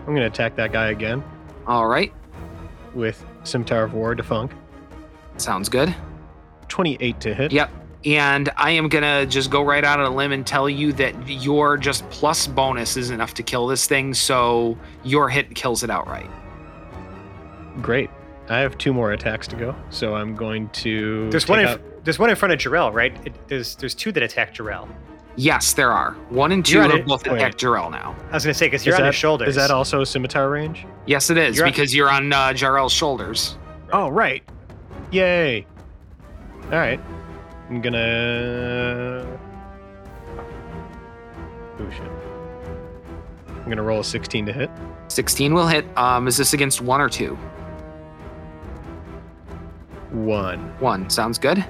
[0.08, 1.22] I'm gonna attack that guy again
[1.66, 2.12] All right,
[2.94, 4.52] with Scimitar of War Defunk.
[5.36, 5.94] sounds good.
[6.68, 7.52] 28 to hit.
[7.52, 7.70] Yep.
[8.06, 11.28] And I am gonna just go right out on a limb and tell you that
[11.28, 15.90] your just plus bonus is enough to kill this thing, so your hit kills it
[15.90, 16.30] outright.
[17.82, 18.08] Great.
[18.48, 21.28] I have two more attacks to go, so I'm going to.
[21.30, 23.14] There's take one in out- there's one in front of Jarrell, right?
[23.26, 24.88] It, there's there's two that attack Jarrell.
[25.40, 26.14] Yes, there are.
[26.30, 27.36] One and 2 You're on have it- both wait.
[27.36, 28.16] attacked Jarrell now.
[28.30, 29.48] I was gonna say because you're Is on that- his shoulders.
[29.50, 30.84] Is that also a scimitar range?
[31.06, 33.56] Yes, it is You're on- because you're on uh, Jarrell's shoulders.
[33.92, 34.42] Oh, right.
[35.12, 35.64] Yay.
[36.64, 37.00] All right.
[37.70, 39.24] I'm gonna.
[41.80, 42.02] Oh shit.
[43.58, 44.70] I'm gonna roll a 16 to hit.
[45.06, 45.86] 16 will hit.
[45.96, 47.38] Um, is this against one or two?
[50.10, 50.58] One.
[50.80, 51.08] One.
[51.10, 51.64] Sounds good.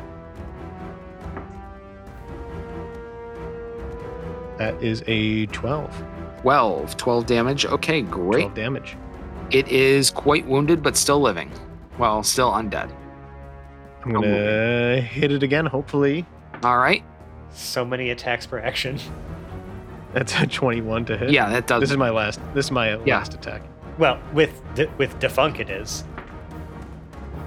[4.59, 6.05] That is a 12.
[6.43, 6.97] 12.
[6.97, 7.65] 12 damage.
[7.67, 8.43] Okay, great.
[8.43, 8.97] 12 damage.
[9.51, 11.51] It is quite wounded, but still living.
[11.99, 12.95] Well, still undead.
[14.05, 15.67] I'm gonna hit it again.
[15.67, 16.25] Hopefully,
[16.63, 17.03] All right.
[17.51, 18.99] so many attacks per action?
[20.15, 21.31] that's a 21 to hit.
[21.31, 21.81] Yeah, that does.
[21.81, 22.41] This is my last.
[22.55, 23.19] This is my Yeah.
[23.19, 23.63] last attack.
[23.99, 26.05] Well, with de- with Defunk it is.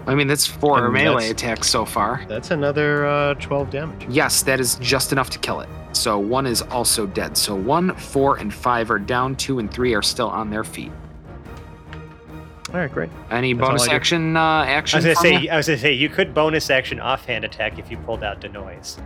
[0.07, 2.21] I mean, that's four And melee that's- attacks so far.
[2.27, 4.05] That's another uh, 12 damage.
[4.09, 5.69] Yes, that is just enough to kill it.
[5.93, 7.37] So one is also dead.
[7.37, 9.35] So one, four, and five are down.
[9.35, 10.91] Two and three are still on their feet.
[12.73, 13.09] All right, great.
[13.29, 13.95] Any That's all bonus I do.
[13.95, 14.37] action?
[14.37, 14.97] Uh, I action.
[14.97, 15.49] was gonna from say you?
[15.49, 18.97] I was gonna say you could bonus action offhand attack if you pulled out Denoise.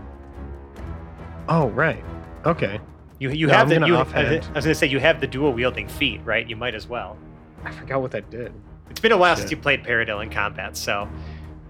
[1.49, 2.03] Oh, right.
[2.45, 2.79] Okay.
[3.19, 5.27] You you Yeah, have I'm the gonna you, I was gonna say you have the
[5.27, 6.47] dual wielding feat, right?
[6.47, 7.17] You might as well.
[7.63, 8.53] I forgot what that did.
[8.91, 9.39] It's been a while Shit.
[9.39, 11.09] since you played Paradil in combat, so.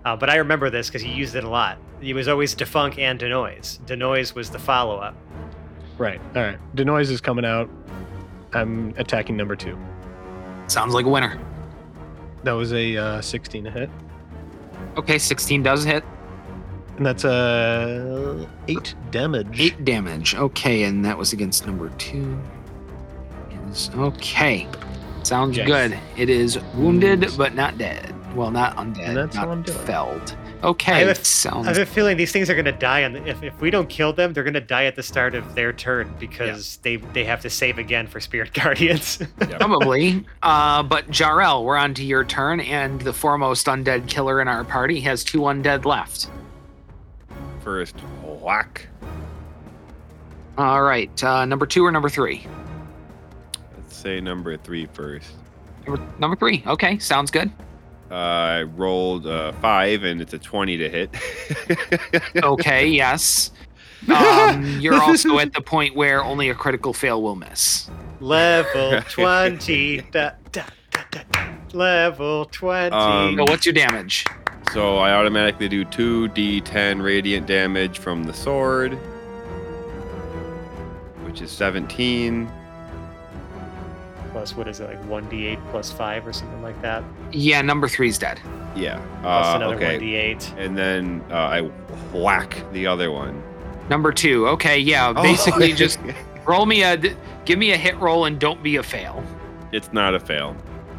[0.06, 1.78] Uh, but I remember this because he used it a lot.
[2.02, 3.80] It was always Defunk and Denoise.
[3.86, 5.16] Denoise was the follow up.
[5.98, 6.22] Right.
[6.36, 6.60] All right.
[6.76, 7.70] Denoise is coming out.
[8.54, 9.78] I'm attacking number two.
[10.68, 11.40] Sounds like a winner.
[12.44, 13.90] That was a uh, 16 to hit,
[14.98, 16.04] Okay, 16 does hit.
[16.98, 19.60] and that's a eight damage.
[19.60, 20.36] Eight damage.
[20.36, 22.40] Okay, and that was against number two.
[23.98, 24.68] Okay.
[25.24, 25.68] Sounds Yes.
[25.68, 26.00] good.
[26.16, 28.15] It is wounded but not dead.
[28.36, 29.00] Well, not undead.
[29.08, 29.78] And that's not how I'm doing.
[29.80, 30.36] felled.
[30.62, 33.14] I Okay, have a- I sounds have a feeling these things are gonna die, on
[33.14, 35.72] the, if, if we don't kill them, they're gonna die at the start of their
[35.72, 39.20] turn because they they have to save again for Spirit Guardians.
[39.40, 40.26] Probably.
[40.44, 44.64] Uh, but Jarrell, we're on to your turn, and the foremost undead killer in our
[44.64, 46.30] party has two undead left.
[47.64, 48.88] First whack.
[50.58, 52.48] All right, uh, number two or number three?
[53.78, 55.28] Let's say number three first.
[55.86, 56.64] Number, number three.
[56.66, 57.52] Okay, sounds good.
[58.16, 61.14] Uh, I rolled uh, five, and it's a twenty to hit.
[62.44, 63.52] Okay, yes.
[64.08, 67.90] Um, you're also at the point where only a critical fail will miss.
[68.22, 70.00] Level twenty.
[70.12, 71.48] da, da, da, da, da.
[71.74, 72.96] Level twenty.
[72.96, 74.24] Um, So what's your damage?
[74.72, 78.94] So I automatically do 2d10 radiant damage from the sword,
[81.26, 82.50] which is 17.
[84.36, 87.02] Plus what is it like one d eight plus five or something like that?
[87.32, 88.38] Yeah, number three's dead.
[88.76, 88.98] Yeah.
[89.22, 89.98] Plus Uh, another one okay.
[89.98, 90.54] d eight.
[90.58, 91.62] And then uh, I
[92.14, 93.42] whack the other one.
[93.90, 94.46] Number two.
[94.50, 95.14] Okay, yeah.
[95.16, 95.24] Oh.
[95.24, 96.00] Basically, just
[96.46, 96.98] roll me a,
[97.46, 99.24] give me a hit roll and don't be a fail.
[99.72, 100.54] it's not a fail.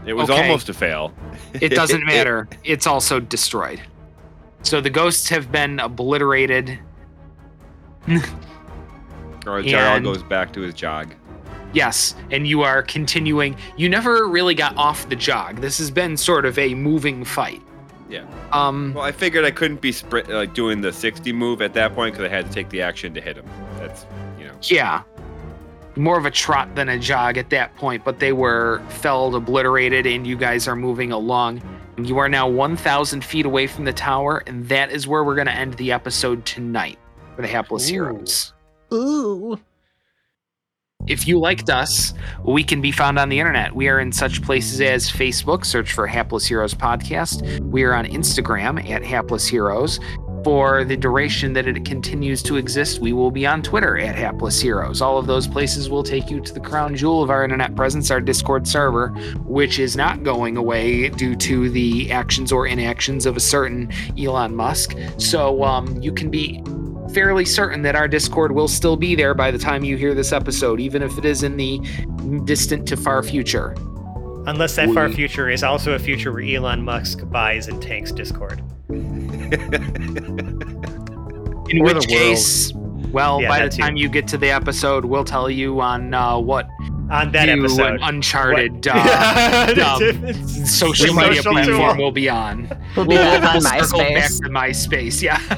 [0.07, 0.41] It was Okay.
[0.41, 1.13] almost a fail.
[1.61, 2.49] It doesn't matter.
[2.65, 3.83] It's also destroyed.
[4.63, 6.79] So the ghosts have been obliterated.
[9.47, 11.13] Or Jarl And- goes back to his jog.
[11.73, 13.57] Yes, and you are continuing.
[13.77, 15.61] You never really got off the jog.
[15.61, 17.63] This has been sort of a moving fight.
[18.09, 18.25] Yeah.
[18.53, 18.93] Um.
[18.95, 22.15] Well, I figured I couldn't be sprint like doing the 60 move at that point
[22.15, 23.47] because I had to take the action to hit him.
[23.79, 24.07] That's
[24.39, 24.55] you know.
[24.63, 25.03] Yeah.
[25.97, 30.07] More of a trot than a jog at that point, but they were felled, obliterated,
[30.07, 31.63] and you guys are moving along.
[31.97, 35.47] You are now 1,000 feet away from the tower, and that is where we're going
[35.47, 36.99] to end the episode tonight
[37.35, 37.93] for the Hapless Ooh.
[37.93, 38.53] Heroes.
[38.93, 39.59] Ooh.
[41.07, 43.75] If you liked us, we can be found on the internet.
[43.75, 47.61] We are in such places as Facebook, search for Hapless Heroes Podcast.
[47.61, 50.01] We are on Instagram at Hapless Heroes.
[50.43, 54.61] For the duration that it continues to exist, we will be on Twitter at Hapless
[54.61, 55.01] Heroes.
[55.01, 58.11] All of those places will take you to the crown jewel of our internet presence,
[58.11, 59.09] our Discord server,
[59.45, 64.55] which is not going away due to the actions or inactions of a certain Elon
[64.55, 64.97] Musk.
[65.19, 66.63] So um, you can be
[67.17, 70.35] fairly certain that our Discord will still be there by the time you hear this
[70.35, 71.81] episode, even if it is in the
[72.45, 73.75] distant to far future.
[74.47, 78.63] Unless that far future is also a future where Elon Musk buys and tanks Discord.
[78.91, 79.33] In
[81.81, 82.71] Or the which case,
[83.13, 83.81] well, Yeah, by the too.
[83.81, 86.69] time you get to the episode, we'll tell you on uh, what
[87.11, 87.87] On that new episode.
[87.95, 89.97] and uncharted uh, Yeah.
[90.65, 91.53] social Social media tool.
[91.53, 92.69] platform we'll be on.
[92.97, 95.23] We'll be back on circle back to MySpace.
[95.23, 95.39] Yeah.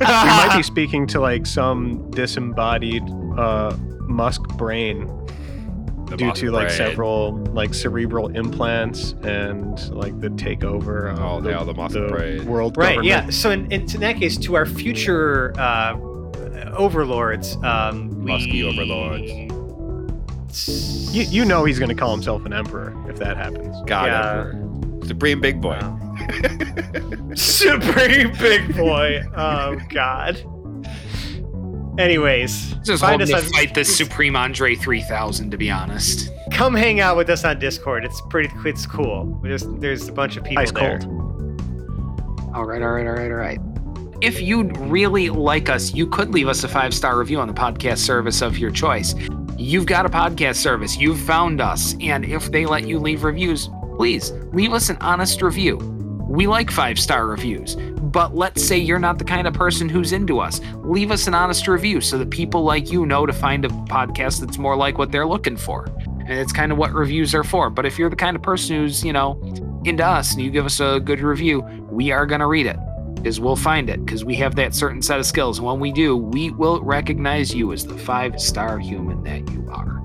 [0.00, 3.02] we might be speaking to like some disembodied
[3.36, 3.76] uh,
[4.08, 5.06] Musk brain
[6.06, 6.76] The due to like brain.
[6.78, 12.46] several like cerebral implants and like the takeover of Oh, the, yeah, the Musk brain.
[12.46, 13.06] world Right, government.
[13.06, 13.28] yeah.
[13.30, 15.98] So in, in, in that case, to our future uh,
[16.76, 18.30] overlords, um, we...
[18.32, 19.52] Musky overlords.
[21.12, 23.76] You, you know he's gonna call himself an emperor if that happens.
[23.86, 24.40] God, Yeah.
[24.54, 25.06] Emperor.
[25.06, 25.78] Supreme Big Boy.
[25.80, 26.16] Wow.
[27.34, 29.22] Supreme Big Boy.
[29.36, 30.42] Oh God.
[31.98, 36.30] Anyways, Just find hoping us to on, fight the Supreme Andre 3000, to be honest.
[36.52, 38.04] come hang out with us on Discord.
[38.04, 38.50] It's pretty.
[38.66, 39.38] It's cool.
[39.42, 40.98] There's there's a bunch of people Ice there.
[40.98, 41.12] cold.
[42.54, 43.58] All right, all right, all right, all right.
[44.22, 47.54] If you'd really like us, you could leave us a five star review on the
[47.54, 49.14] podcast service of your choice.
[49.58, 53.70] You've got a podcast service, you've found us, and if they let you leave reviews,
[53.96, 55.78] please leave us an honest review.
[56.28, 60.12] We like five star reviews, but let's say you're not the kind of person who's
[60.12, 60.60] into us.
[60.84, 64.40] Leave us an honest review so that people like you know to find a podcast
[64.40, 65.86] that's more like what they're looking for.
[65.86, 67.70] And it's kind of what reviews are for.
[67.70, 69.40] But if you're the kind of person who's, you know,
[69.86, 72.76] into us and you give us a good review, we are going to read it
[73.16, 75.60] because we'll find it because we have that certain set of skills.
[75.60, 80.02] When we do, we will recognize you as the five star human that you are.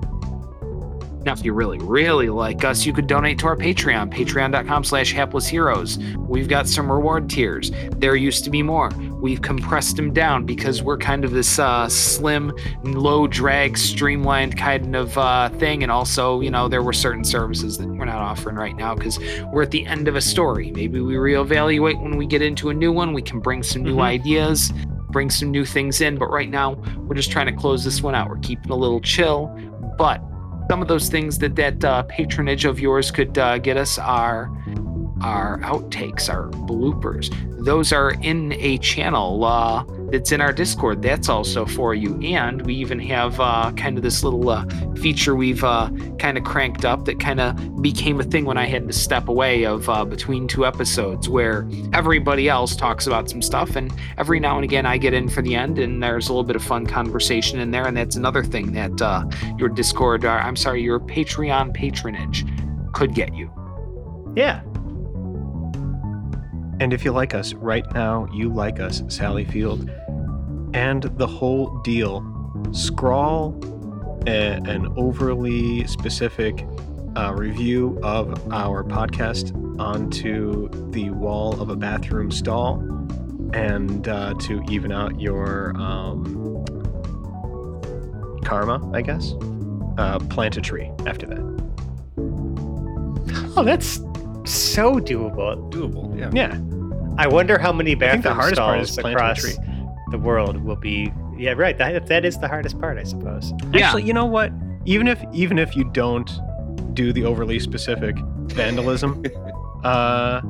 [1.24, 5.12] Now, if you really, really like us, you could donate to our Patreon, patreon.com slash
[5.12, 5.98] hapless heroes.
[6.16, 7.70] We've got some reward tiers.
[7.96, 8.90] There used to be more.
[9.22, 12.52] We've compressed them down because we're kind of this uh, slim,
[12.82, 15.84] low drag, streamlined kind of uh, thing.
[15.84, 19.20] And also, you know, there were certain services that we're not offering right now because
[19.52, 20.72] we're at the end of a story.
[20.72, 23.12] Maybe we reevaluate when we get into a new one.
[23.12, 24.02] We can bring some new Mhm.
[24.02, 24.72] ideas,
[25.12, 26.18] bring some new things in.
[26.18, 26.74] But right now,
[27.06, 28.28] we're just trying to close this one out.
[28.28, 29.56] We're keeping a little chill.
[29.96, 30.20] But
[30.68, 34.50] some of those things that that uh, patronage of yours could uh, get us are
[35.22, 37.30] our outtakes, our bloopers.
[37.64, 41.00] Those are in a channel uh, that's in our Discord.
[41.00, 42.20] That's also for you.
[42.22, 44.66] And we even have uh, kind of this little uh,
[44.96, 48.66] feature we've uh, kind of cranked up that kind of became a thing when I
[48.66, 53.42] had to step away of uh, between two episodes where everybody else talks about some
[53.42, 53.76] stuff.
[53.76, 56.44] And every now and again, I get in for the end and there's a little
[56.44, 57.86] bit of fun conversation in there.
[57.86, 59.24] And that's another thing that uh,
[59.56, 62.44] your Discord, or I'm sorry, your Patreon patronage
[62.92, 63.50] could get you.
[64.34, 64.62] Yeah.
[66.80, 69.90] And if you like us right now, you like us, Sally Field,
[70.74, 72.24] and the whole deal,
[72.72, 73.58] scrawl
[74.26, 76.66] a, an overly specific
[77.16, 82.80] uh, review of our podcast onto the wall of a bathroom stall,
[83.52, 86.64] and uh, to even out your um,
[88.44, 89.34] karma, I guess,
[89.98, 91.52] uh, plant a tree after that.
[93.56, 94.00] Oh, that's
[94.44, 95.70] so doable.
[95.70, 96.18] Doable.
[96.18, 96.30] Yeah.
[96.32, 96.58] Yeah.
[97.18, 99.56] I wonder how many I think the bathroom hardest part is stalls across tree.
[100.10, 101.12] the world will be.
[101.36, 101.76] Yeah, right.
[101.76, 103.52] That that is the hardest part, I suppose.
[103.72, 103.86] Yeah.
[103.86, 104.52] Actually, you know what?
[104.84, 106.30] Even if even if you don't
[106.94, 108.16] do the overly specific
[108.46, 109.22] vandalism,
[109.84, 110.40] uh,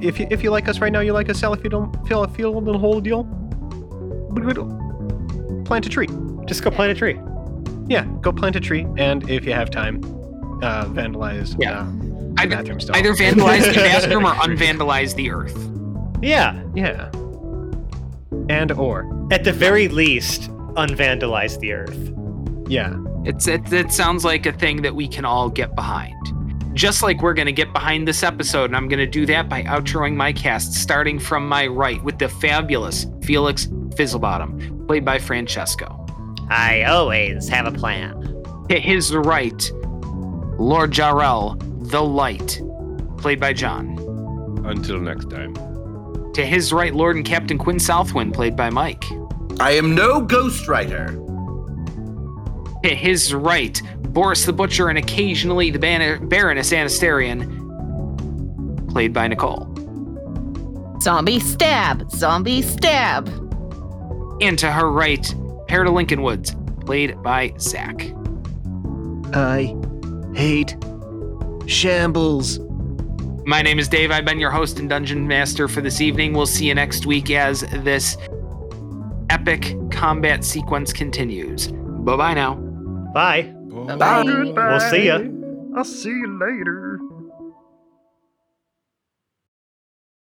[0.00, 2.56] if you if you like us right now, you like us, Sally Field, Field, Field,
[2.56, 3.24] and the whole deal.
[5.64, 6.08] Plant a tree.
[6.46, 7.20] Just go plant a tree.
[7.88, 10.02] Yeah, go plant a tree, and if you have time,
[10.62, 11.56] uh, vandalize.
[11.58, 11.80] Yeah.
[11.80, 12.07] uh, the
[12.42, 12.96] Either, bathroom stall.
[12.96, 15.56] either vandalize the bathroom or unvandalize the earth.
[16.22, 16.62] Yeah.
[16.74, 17.10] Yeah.
[18.48, 22.12] And or At the very least, unvandalize the earth.
[22.70, 26.14] yeah, It's it, it sounds like a thing that we can all get behind.
[26.74, 29.48] Just like we're going to get behind this episode, and I'm going to do that
[29.48, 33.66] by outroing my cast, starting from my right with the fabulous Felix
[33.96, 36.06] Fizzlebottom, played by Francesco.
[36.50, 38.14] I always have a plan.
[38.68, 39.70] To his right,
[40.58, 41.58] Lord Jarrell,
[41.88, 42.60] the Light,
[43.16, 43.98] played by John.
[44.64, 45.54] Until next time.
[46.34, 49.04] To his right, Lord and Captain Quinn Southwind, played by Mike.
[49.58, 51.08] I am no ghostwriter.
[52.82, 53.80] To his right,
[54.12, 57.56] Boris the Butcher and occasionally the Ban- Baroness Anasterian,
[58.90, 59.66] played by Nicole.
[61.00, 62.10] Zombie stab!
[62.10, 63.28] Zombie stab!
[64.40, 65.22] And to her right,
[65.68, 68.12] Perda Lincoln Woods, played by Zach.
[69.34, 69.74] I
[70.34, 70.76] hate
[71.68, 72.58] shambles.
[73.46, 74.10] My name is Dave.
[74.10, 76.32] I've been your host and dungeon master for this evening.
[76.32, 78.16] We'll see you next week as this
[79.30, 81.68] epic combat sequence continues.
[81.68, 82.54] Bye bye now.
[83.14, 83.54] Bye.
[83.96, 84.22] Bye.
[84.24, 85.72] We'll see you.
[85.76, 86.98] I'll see you later.